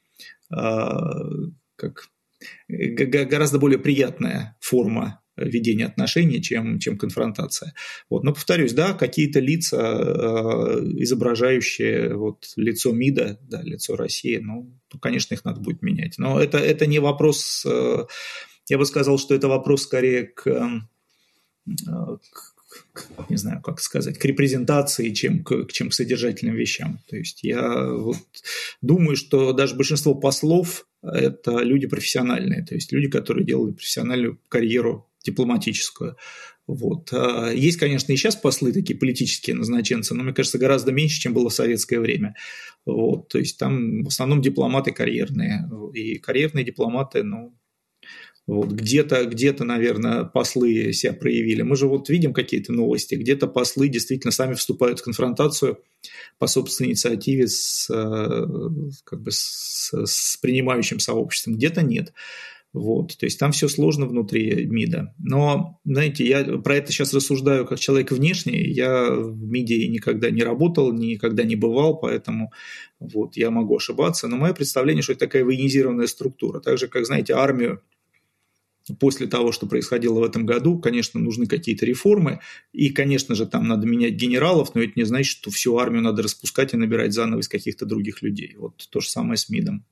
[0.52, 0.56] э,
[1.76, 2.10] как
[2.68, 7.74] гораздо более приятная форма ведения отношений, чем, чем конфронтация.
[8.10, 8.24] Вот.
[8.24, 14.72] Но повторюсь, да, какие-то лица, э, изображающие вот, лицо МИДа, да, лицо России, ну,
[15.02, 16.18] конечно, их надо будет менять.
[16.18, 18.06] Но это, это не вопрос, э,
[18.70, 20.68] я бы сказал, что это вопрос скорее к, э,
[21.66, 22.54] к
[23.30, 27.00] не знаю, как сказать, к репрезентации, чем к, чем к содержательным вещам.
[27.08, 28.18] То есть я вот
[28.82, 35.08] думаю, что даже большинство послов– это люди профессиональные, то есть люди, которые делали профессиональную карьеру
[35.24, 36.18] дипломатическую.
[36.68, 37.10] Вот.
[37.12, 41.34] А, есть, конечно, и сейчас послы такие политические назначенцы, но, мне кажется, гораздо меньше, чем
[41.34, 42.36] было в советское время.
[42.86, 43.30] Вот.
[43.30, 45.70] То есть там в основном дипломаты карьерные.
[45.94, 47.54] И карьерные дипломаты, ну,
[48.46, 51.62] вот, где-то, где-то, наверное, послы себя проявили.
[51.62, 55.80] Мы же вот видим какие-то новости, где-то послы действительно сами вступают в конфронтацию
[56.40, 58.46] по собственной инициативе с, э,
[59.06, 62.14] как бы с, с принимающим сообществом, где-то нет.
[62.74, 65.14] Вот, то есть там все сложно внутри МИДа.
[65.20, 68.64] Но, знаете, я про это сейчас рассуждаю как человек внешний.
[68.64, 72.52] Я в МИДе никогда не работал, никогда не бывал, поэтому
[73.00, 74.28] вот, я могу ошибаться.
[74.28, 76.62] Но мое представление, что это такая военизированная структура.
[76.62, 77.82] Так же, как, знаете, армию
[79.00, 82.40] после того, что происходило в этом году, конечно, нужны какие-то реформы,
[82.74, 86.24] и, конечно же, там надо менять генералов, но это не значит, что всю армию надо
[86.24, 88.56] распускать и набирать заново из каких-то других людей.
[88.58, 89.86] Вот то же самое с МИДом.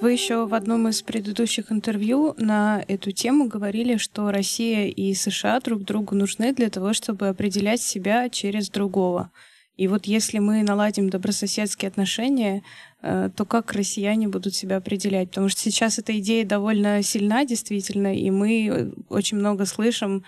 [0.00, 5.58] Вы еще в одном из предыдущих интервью на эту тему говорили, что Россия и США
[5.58, 9.32] друг другу нужны для того, чтобы определять себя через другого.
[9.76, 12.62] И вот если мы наладим добрососедские отношения,
[13.02, 15.30] э, то как россияне будут себя определять?
[15.30, 20.24] Потому что сейчас эта идея довольно сильна, действительно, и мы очень много слышим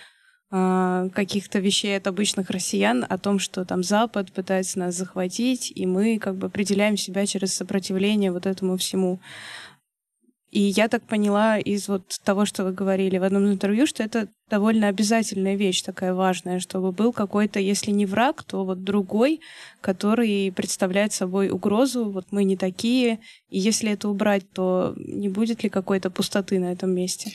[0.50, 5.86] э, каких-то вещей от обычных россиян о том, что там Запад пытается нас захватить, и
[5.86, 9.20] мы как бы определяем себя через сопротивление вот этому всему.
[10.50, 14.28] И я так поняла из вот того, что вы говорили в одном интервью, что это
[14.48, 19.40] довольно обязательная вещь, такая важная, чтобы был какой-то, если не враг, то вот другой,
[19.80, 25.62] который представляет собой угрозу, вот мы не такие, и если это убрать, то не будет
[25.62, 27.32] ли какой-то пустоты на этом месте?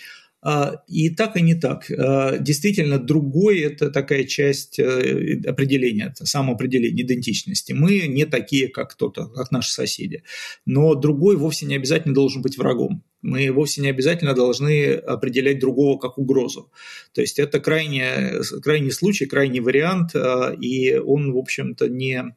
[0.48, 1.90] А, и так, и не так.
[1.90, 7.74] А, действительно, другой– это такая часть э, определения, самоопределения, идентичности.
[7.74, 10.22] Мы не такие, как кто-то, как наши соседи.
[10.68, 13.04] Но другой вовсе не обязательно должен быть врагом.
[13.24, 16.72] Мы вовсе не обязательно должны определять другого как угрозу.
[17.16, 22.36] То есть это крайне, крайний случай, крайний вариант, а, и он, в общем-то, не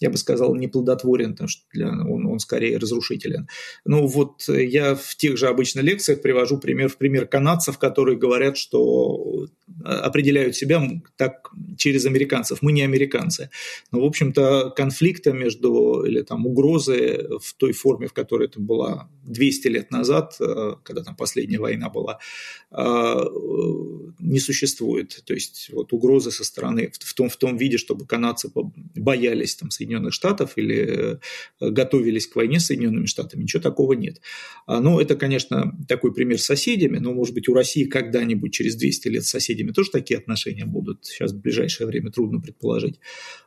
[0.00, 3.48] я бы сказал, неплодотворен, потому что для, он, он скорее разрушителен.
[3.84, 8.18] Ну вот э, я в тех же обычно лекциях привожу пример, в пример канадцев, которые
[8.18, 9.46] говорят, что
[9.84, 10.82] определяют себя
[11.16, 12.62] так через американцев.
[12.62, 13.50] Мы не американцы.
[13.92, 19.08] Но, в общем-то, конфликта между, или там угрозы в той форме, в которой это была
[19.24, 22.18] 200 лет назад, э, когда там последняя война была,
[22.70, 25.22] не существует.
[25.24, 28.50] То есть вот угрозы со стороны в том, в том виде, чтобы канадцы
[28.94, 31.18] боялись там, Соединенных Штатов или
[31.60, 33.42] готовились к войне с Соединенными Штатами.
[33.42, 34.20] Ничего такого нет.
[34.66, 38.76] А, ну, это, конечно, такой пример с соседями, но, может быть, у России когда-нибудь через
[38.76, 41.04] 200 лет с соседями тоже такие отношения будут.
[41.04, 43.00] Сейчас в ближайшее время трудно предположить.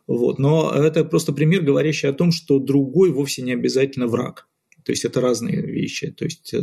[0.07, 0.39] Вот.
[0.39, 4.47] Но это просто пример, говорящий о том, что другой вовсе не обязательно враг.
[4.83, 6.11] То есть это разные вещи.
[6.11, 6.59] То есть э,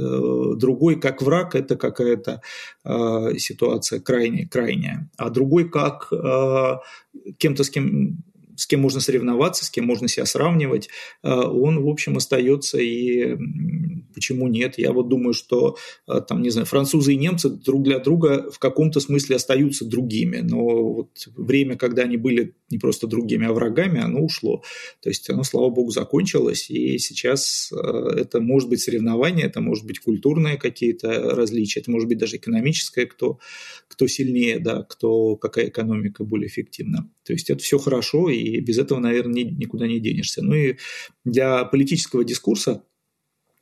[0.57, 2.41] другой как враг– это какая-то
[2.85, 5.09] э, ситуация крайняя, крайняя.
[5.17, 6.77] А другой как э,
[7.39, 8.25] кем-то, с кем
[8.59, 10.89] с кем можно соревноваться, с кем можно себя сравнивать,
[11.23, 13.37] э, он, в общем, остается и
[14.13, 14.79] почему нет?
[14.79, 15.77] Я вот думаю, что
[16.09, 20.39] э, там, не знаю, французы и немцы друг для друга в каком-то смысле остаются другими,
[20.39, 20.59] но
[20.93, 24.63] вот время, когда они были не просто другими, а врагами, оно ушло.
[25.01, 27.77] То есть оно, слава богу, закончилось, и сейчас э,
[28.21, 33.07] это может быть соревнование, это может быть культурные какие-то различия, это может быть даже экономическое,
[33.07, 33.39] кто,
[33.87, 37.09] кто сильнее, да, кто, какая экономика более эффективна.
[37.25, 40.43] То есть это все хорошо, и без этого, наверное, никуда не денешься.
[40.43, 40.77] Ну и
[41.25, 42.83] для политического дискурса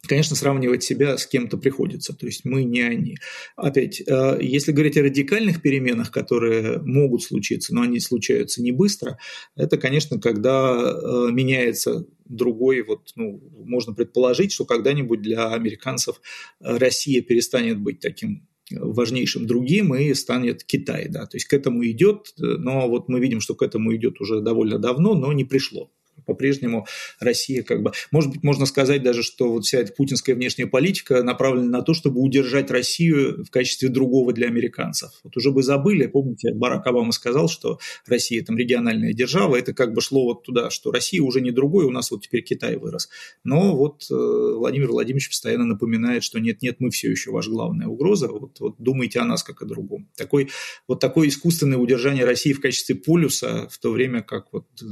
[0.06, 3.16] конечно, сравнивать себя с кем-то приходится, то есть мы не они.
[3.56, 9.18] Опять, э, если говорить о радикальных переменах, которые могут случиться, но они случаются не быстро,
[9.56, 16.20] это, конечно, когда э, меняется другой, вот, ну, можно предположить, что когда-нибудь для американцев
[16.60, 21.08] Россия перестанет быть таким важнейшим другим и станет Китай.
[21.08, 21.26] Да.
[21.26, 24.78] То есть к этому идет, но вот мы видим, что к этому идет уже довольно
[24.78, 25.90] давно, но не пришло
[26.24, 26.86] по-прежнему
[27.20, 27.92] Россия как бы...
[28.10, 31.94] Может быть, можно сказать даже, что вот вся эта путинская внешняя политика направлена на то,
[31.94, 35.10] чтобы удержать Россию в качестве другого для американцев.
[35.24, 39.92] Вот уже бы забыли, помните, Барак Обама сказал, что Россия там региональная держава, это как
[39.92, 43.08] бы шло вот туда, что Россия уже не другой, у нас вот теперь Китай вырос.
[43.44, 48.28] Но вот э, Владимир Владимирович постоянно напоминает, что нет-нет, мы все еще ваша главная угроза,
[48.28, 50.08] вот, вот думайте о нас как о другом.
[50.16, 50.50] Такой,
[50.88, 54.86] вот такое искусственное удержание России в качестве полюса, в то время как вот э,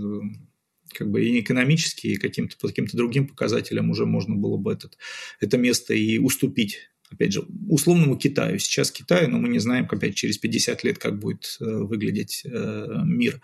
[0.95, 4.97] как бы и экономически, и каким-то, по каким-то другим показателям уже можно было бы этот,
[5.41, 8.59] это место и уступить опять же, условному Китаю.
[8.59, 12.87] Сейчас Китай, но мы не знаем, опять через 50 лет, как будет э, выглядеть э,
[13.05, 13.41] мир.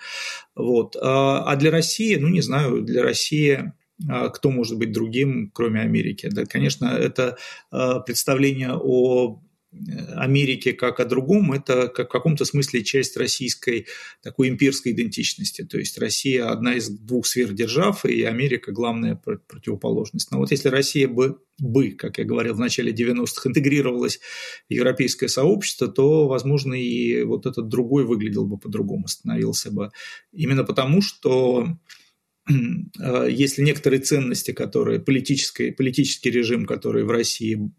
[0.57, 0.96] Вот.
[1.01, 3.72] А, а для России, ну, не знаю, для России
[4.09, 6.28] а, кто может быть другим, кроме Америки?
[6.32, 7.36] Да, конечно, это
[7.70, 9.42] э, представление о
[10.16, 13.87] Америки как о другом, это как в каком-то смысле часть российской
[14.21, 15.62] такой имперской идентичности.
[15.62, 20.33] То есть Россия одна из двух сфер держав, и Америка главная противоположность.
[20.33, 24.18] Но вот если Россия бы, бы как я говорил в начале 90-х, интегрировалась
[24.68, 29.93] в европейское сообщество, то, возможно, и вот этот другой выглядел бы по-другому, становился бы.
[30.33, 31.79] Именно потому, что
[32.49, 32.53] э,
[33.31, 37.71] если некоторые ценности, которые политический, политический режим, который в России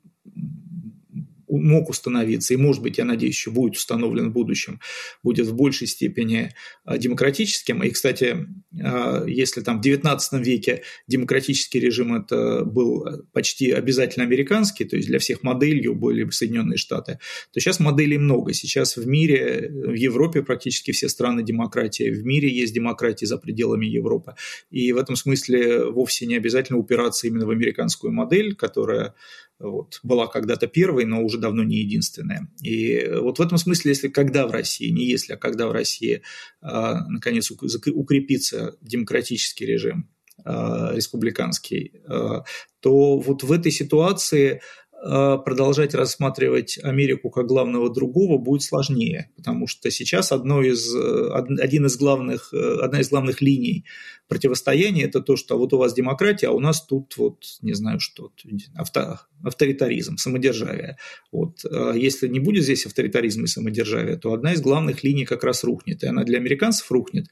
[1.58, 4.80] мог установиться, и, может быть, я надеюсь, еще будет установлен в будущем,
[5.24, 6.54] будет в большей степени
[6.86, 7.84] а, демократическим.
[7.84, 8.48] И, кстати,
[8.82, 15.08] а, если там в XIX веке демократический режим это был почти обязательно американский, то есть
[15.08, 17.20] для всех моделью были Соединенные Штаты,
[17.52, 18.54] то сейчас моделей много.
[18.54, 23.86] Сейчас в мире, в Европе практически все страны демократии, в мире есть демократия за пределами
[23.86, 24.36] Европы.
[24.70, 29.14] И в этом смысле вовсе не обязательно упираться именно в американскую модель, которая
[29.62, 32.48] вот, была когда-то первой, но уже давно не единственная.
[32.64, 36.22] И вот в этом смысле, если когда в России, не если, а когда в России
[36.62, 40.10] а, наконец укрепится демократический режим,
[40.44, 42.44] а, республиканский, а,
[42.80, 44.62] то вот в этой ситуации
[45.04, 51.30] продолжать рассматривать Америку как главного другого будет сложнее, потому что сейчас одно из, э,
[51.60, 53.86] один из главных, э, одна из главных линий
[54.28, 58.00] противостояния– это то, что вот у вас демократия, а у нас тут вот, не знаю
[58.00, 58.32] что,
[58.76, 60.98] авто, авторитаризм, самодержавие.
[61.32, 61.64] Вот.
[61.96, 66.04] Если не будет здесь авторитаризма и самодержавия, то одна из главных линий как раз рухнет,
[66.04, 67.26] и она для американцев рухнет,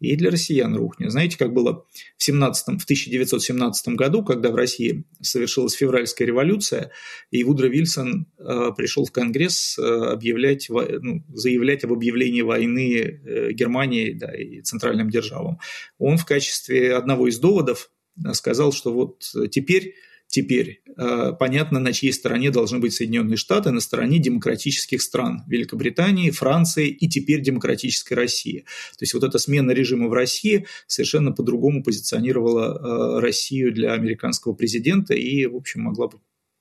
[0.00, 1.10] и для россиян рухнет.
[1.10, 1.86] Знаете, как было
[2.16, 6.90] в, 17, в 1917 году, когда в России совершилась февральская революция,
[7.30, 13.52] и Вудро Вильсон э, пришел в Конгресс э, объявлять, ну, заявлять об объявлении войны э,
[13.52, 15.58] Германии да, и центральным державам.
[15.98, 17.90] Он в качестве одного из доводов
[18.24, 19.94] э, сказал, что вот теперь
[20.28, 26.30] Теперь э, понятно, на чьей стороне должны быть Соединенные Штаты, на стороне демократических стран Великобритании,
[26.30, 28.64] Франции и теперь демократической России.
[28.98, 34.52] То есть вот эта смена режима в России совершенно по-другому позиционировала э, Россию для американского
[34.52, 36.18] президента и, в общем, могла бы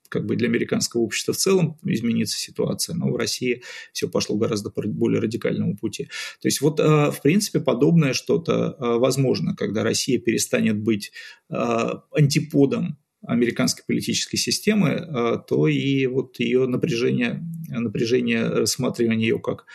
[0.10, 4.70] как бы для американского общества в целом измениться ситуация, но в России все пошло гораздо
[4.70, 6.06] по более радикальному пути.
[6.40, 11.12] То есть вот, э, в принципе, подобное что-то возможно, когда Россия перестанет быть
[11.50, 19.66] антиподом американской политической системы, а, то и вот ее напряжение, напряжение рассматривания ее как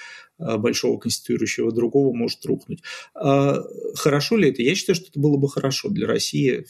[0.41, 2.83] а, большого конституирующего другого может рухнуть.
[3.15, 3.63] А,
[3.95, 4.63] хорошо ли это?
[4.63, 6.65] Я считаю, что это было бы хорошо для России,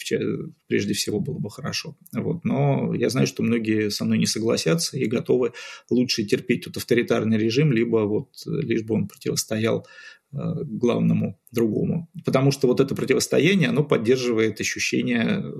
[0.67, 1.97] прежде всего было бы хорошо.
[2.13, 2.45] Вот.
[2.45, 5.53] Но я знаю, что многие со мной не согласятся и готовы
[5.89, 9.87] лучше терпеть тот авторитарный режим, либо вот лишь бы он противостоял
[10.33, 12.09] главному другому.
[12.25, 15.53] Потому что вот это противостояние, оно поддерживает ощущение э,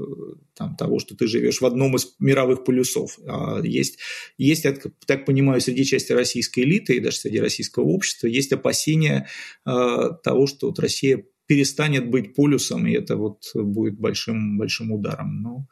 [0.55, 3.19] там, того, что ты живешь в одном из мировых полюсов.
[3.27, 3.99] А есть,
[4.39, 9.27] есть, я так понимаю, среди части российской элиты и даже среди российского общества есть опасения
[9.67, 15.43] э, того, что вот Россия перестанет быть полюсом, и это вот будет большим, большим ударом.
[15.43, 15.67] Но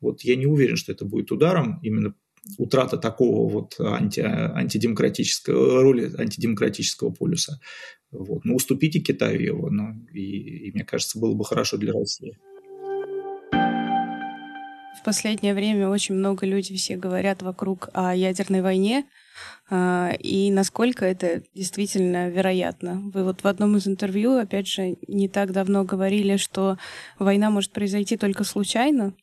[0.00, 2.14] вот я не уверен, что это будет ударом, именно
[2.58, 7.58] утрата такого вот анти, антидемократического роли антидемократического полюса.
[8.10, 8.44] Вот.
[8.44, 12.36] Ну, уступите Китаю его, ну, и, и мне кажется, было бы хорошо для России.
[15.00, 19.04] В последнее время очень много людей все говорят вокруг о ядерной войне,
[19.68, 23.02] а, и насколько это действительно вероятно.
[23.12, 26.78] Вы вот в одном из интервью, опять же, не так давно говорили, что
[27.18, 29.14] война может произойти только случайно,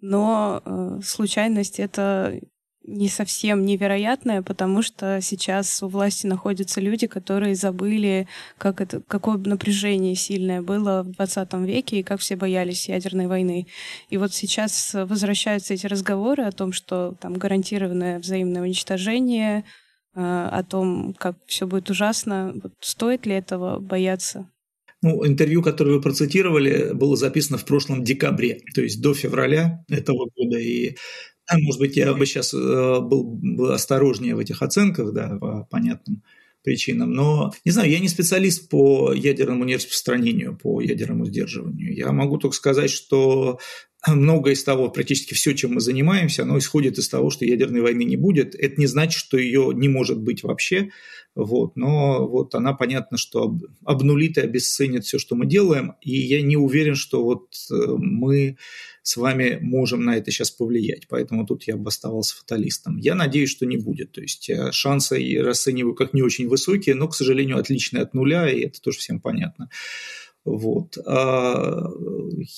[0.00, 2.38] но э, случайность это
[2.86, 8.28] не совсем невероятное, потому что сейчас у власти находятся люди, которые забыли,
[8.58, 13.66] как это, какое напряжение сильное было в 20 веке и как все боялись ядерной войны.
[14.08, 19.64] И вот сейчас возвращаются эти разговоры о том, что там гарантированное взаимное уничтожение,
[20.14, 22.54] э, о том, как все будет ужасно.
[22.62, 24.48] Вот стоит ли этого бояться?
[25.02, 30.28] Ну, интервью, которое вы процитировали, было записано в прошлом декабре, то есть до февраля этого
[30.34, 30.58] года.
[30.58, 30.96] И
[31.52, 36.22] может быть, я бы сейчас э, был бы осторожнее в этих оценках, да, по понятным
[36.66, 37.12] причинам.
[37.12, 41.94] Но, не знаю, я не специалист по ядерному нераспространению, по ядерному сдерживанию.
[41.94, 43.60] Я могу только сказать, что
[44.06, 48.02] многое из того, практически все, чем мы занимаемся, оно исходит из того, что ядерной войны
[48.02, 48.56] не будет.
[48.56, 50.90] Это не значит, что ее не может быть вообще.
[51.36, 56.40] Вот, но вот она, понятно, что обнулит и обесценит все, что мы делаем, и я
[56.40, 58.56] не уверен, что вот э, мы
[59.02, 62.96] с вами можем на это сейчас повлиять, поэтому тут я бы оставался фаталистом.
[62.96, 66.94] Я надеюсь, что не будет, то есть э, шансы я расцениваю как не очень высокие,
[66.94, 69.68] но, к сожалению, отличные от нуля, и это тоже всем понятно.
[70.46, 70.96] Вот.
[71.04, 71.90] А,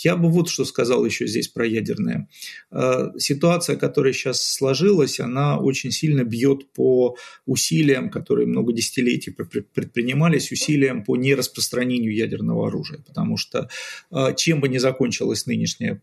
[0.04, 2.28] я бы вот что сказал еще здесь про ядерное.
[2.70, 7.16] А, ситуация, которая сейчас сложилась, она очень сильно бьет по
[7.46, 13.00] усилиям, которые много десятилетий предпринимались, усилиям по нераспространению ядерного оружия.
[13.06, 13.70] Потому что
[14.10, 16.02] а, чем бы ни закончилось нынешнее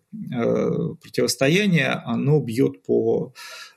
[1.01, 3.33] противостояние, оно бьет по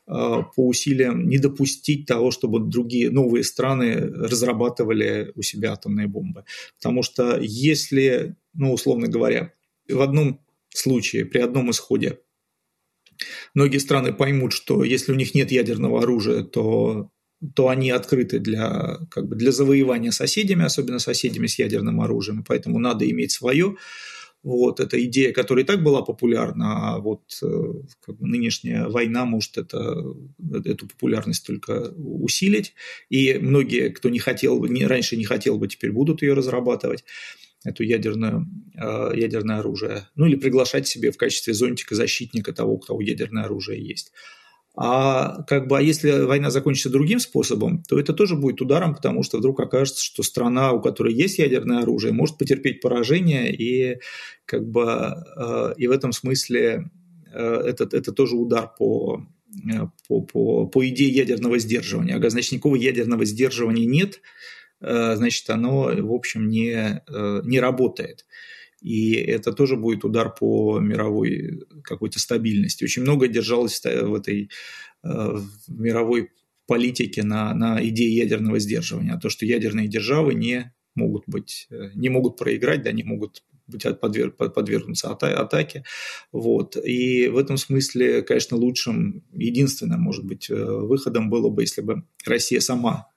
[0.09, 6.45] по усилиям не допустить того, чтобы другие новые страны разрабатывали у себя атомные бомбы.
[6.81, 9.53] Потому что если, ну, условно говоря,
[9.89, 10.41] в одном
[10.71, 12.21] случае, при одном исходе,
[13.55, 17.11] многие страны поймут, что если у них нет ядерного оружия, то
[17.55, 22.81] то они открыты для, как бы, для завоевания соседями, особенно соседями с ядерным оружием, поэтому
[22.81, 23.77] надо иметь свое.
[24.49, 27.47] Вот, эта идея, которая и так была популярна, а вот э,
[28.01, 30.17] как бы, нынешняя война может это,
[30.65, 32.73] эту популярность только усилить.
[33.11, 37.05] И многие, кто не хотел, не, раньше не хотел бы, теперь будут ее разрабатывать
[37.63, 40.09] эту ядерную, э, ядерное оружие.
[40.17, 44.13] Ну или приглашать себе в качестве зонтика защитника того, у кого ядерное оружие есть.
[44.81, 49.25] А как бы, а если война закончится другим способом, то это тоже будет ударом, потому
[49.25, 53.99] что вдруг окажется, что страна, у которой есть ядерное оружие, может потерпеть поражение, и
[54.45, 54.85] как бы
[55.37, 56.91] э, и в этом смысле
[57.33, 59.27] э, это, это тоже удар по,
[59.69, 62.15] э, по, по, по идее ядерного сдерживания.
[62.15, 64.21] А значит, никакого ядерного сдерживания нет,
[64.81, 67.03] значит, оно, в общем, не,
[67.45, 68.27] не работает.
[68.81, 72.85] И это тоже будет удар по мировой какой-то стабильности.
[72.85, 74.51] Очень много держалось в этой
[75.03, 76.31] э, в мировой
[76.67, 79.15] политике на, на идее ядерного сдерживания.
[79.15, 83.43] А то, что ядерные державы не могут быть, э, не могут проиграть, да, не могут
[83.67, 85.85] быть подверг, подвергнуться атаке.
[86.33, 86.77] Вот.
[86.77, 92.05] И в этом смысле, конечно, лучшим, единственным, может быть, э, выходом было бы, если бы
[92.25, 93.09] Россия сама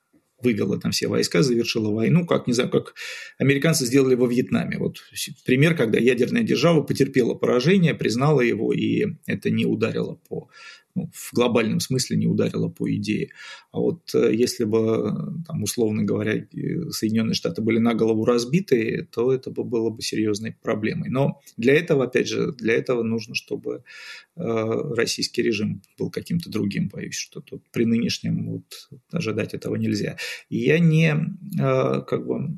[0.44, 2.94] вывела там все войска, завершила войну, как, не знаю, как
[3.38, 4.78] американцы сделали во Вьетнаме.
[4.78, 4.98] Вот
[5.46, 10.50] пример, когда ядерная держава потерпела поражение, признала его, и это не ударило по
[10.96, 13.30] ну, в глобальном смысле не ударило по идее.
[13.72, 16.46] А вот э, если бы, там, условно говоря,
[16.92, 21.10] Соединенные Штаты были на голову разбиты, то это бы было бы серьезной проблемой.
[21.10, 23.84] Но для этого, опять же, для этого нужно, чтобы
[24.36, 24.42] э,
[24.96, 26.90] российский режим был каким-то другим.
[26.90, 30.18] Боюсь, что тут при нынешнем вот, ожидать этого нельзя.
[30.50, 31.16] И я не
[31.60, 32.50] э, как бы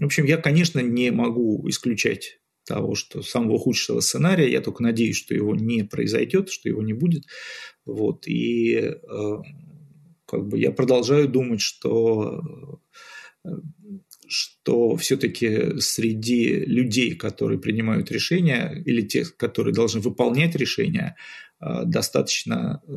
[0.00, 4.50] в общем, я, конечно, не могу исключать того, что самого худшего сценария.
[4.50, 7.24] Я только надеюсь, что его не произойдет, что его не будет.
[7.86, 8.26] Вот.
[8.26, 9.36] И э,
[10.26, 12.80] как бы я продолжаю думать, что
[13.44, 13.48] э,
[14.28, 21.16] что все-таки среди людей, которые принимают решения, или тех, которые должны выполнять решения,
[21.60, 22.90] э, достаточно э,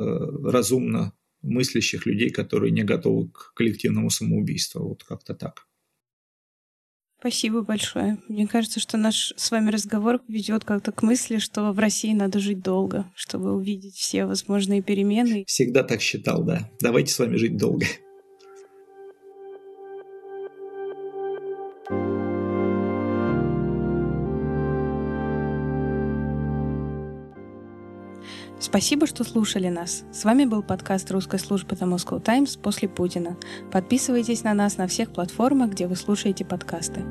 [0.43, 4.89] разумно мыслящих людей, которые не готовы к коллективному самоубийству.
[4.89, 5.67] Вот как-то так.
[7.22, 8.17] Спасибо большое.
[8.28, 12.39] Мне кажется, что наш с вами разговор ведет как-то к мысли, что в России надо
[12.39, 15.43] жить долго, чтобы увидеть все возможные перемены.
[15.45, 16.67] Всегда так считал, да.
[16.82, 17.86] Давайте с вами жить долго.
[28.62, 30.03] Спасибо, что слушали нас.
[30.12, 33.36] С вами был подкаст русской службы The Moscow Times после Путина.
[33.72, 37.01] Подписывайтесь на нас на всех платформах, где вы слушаете подкасты.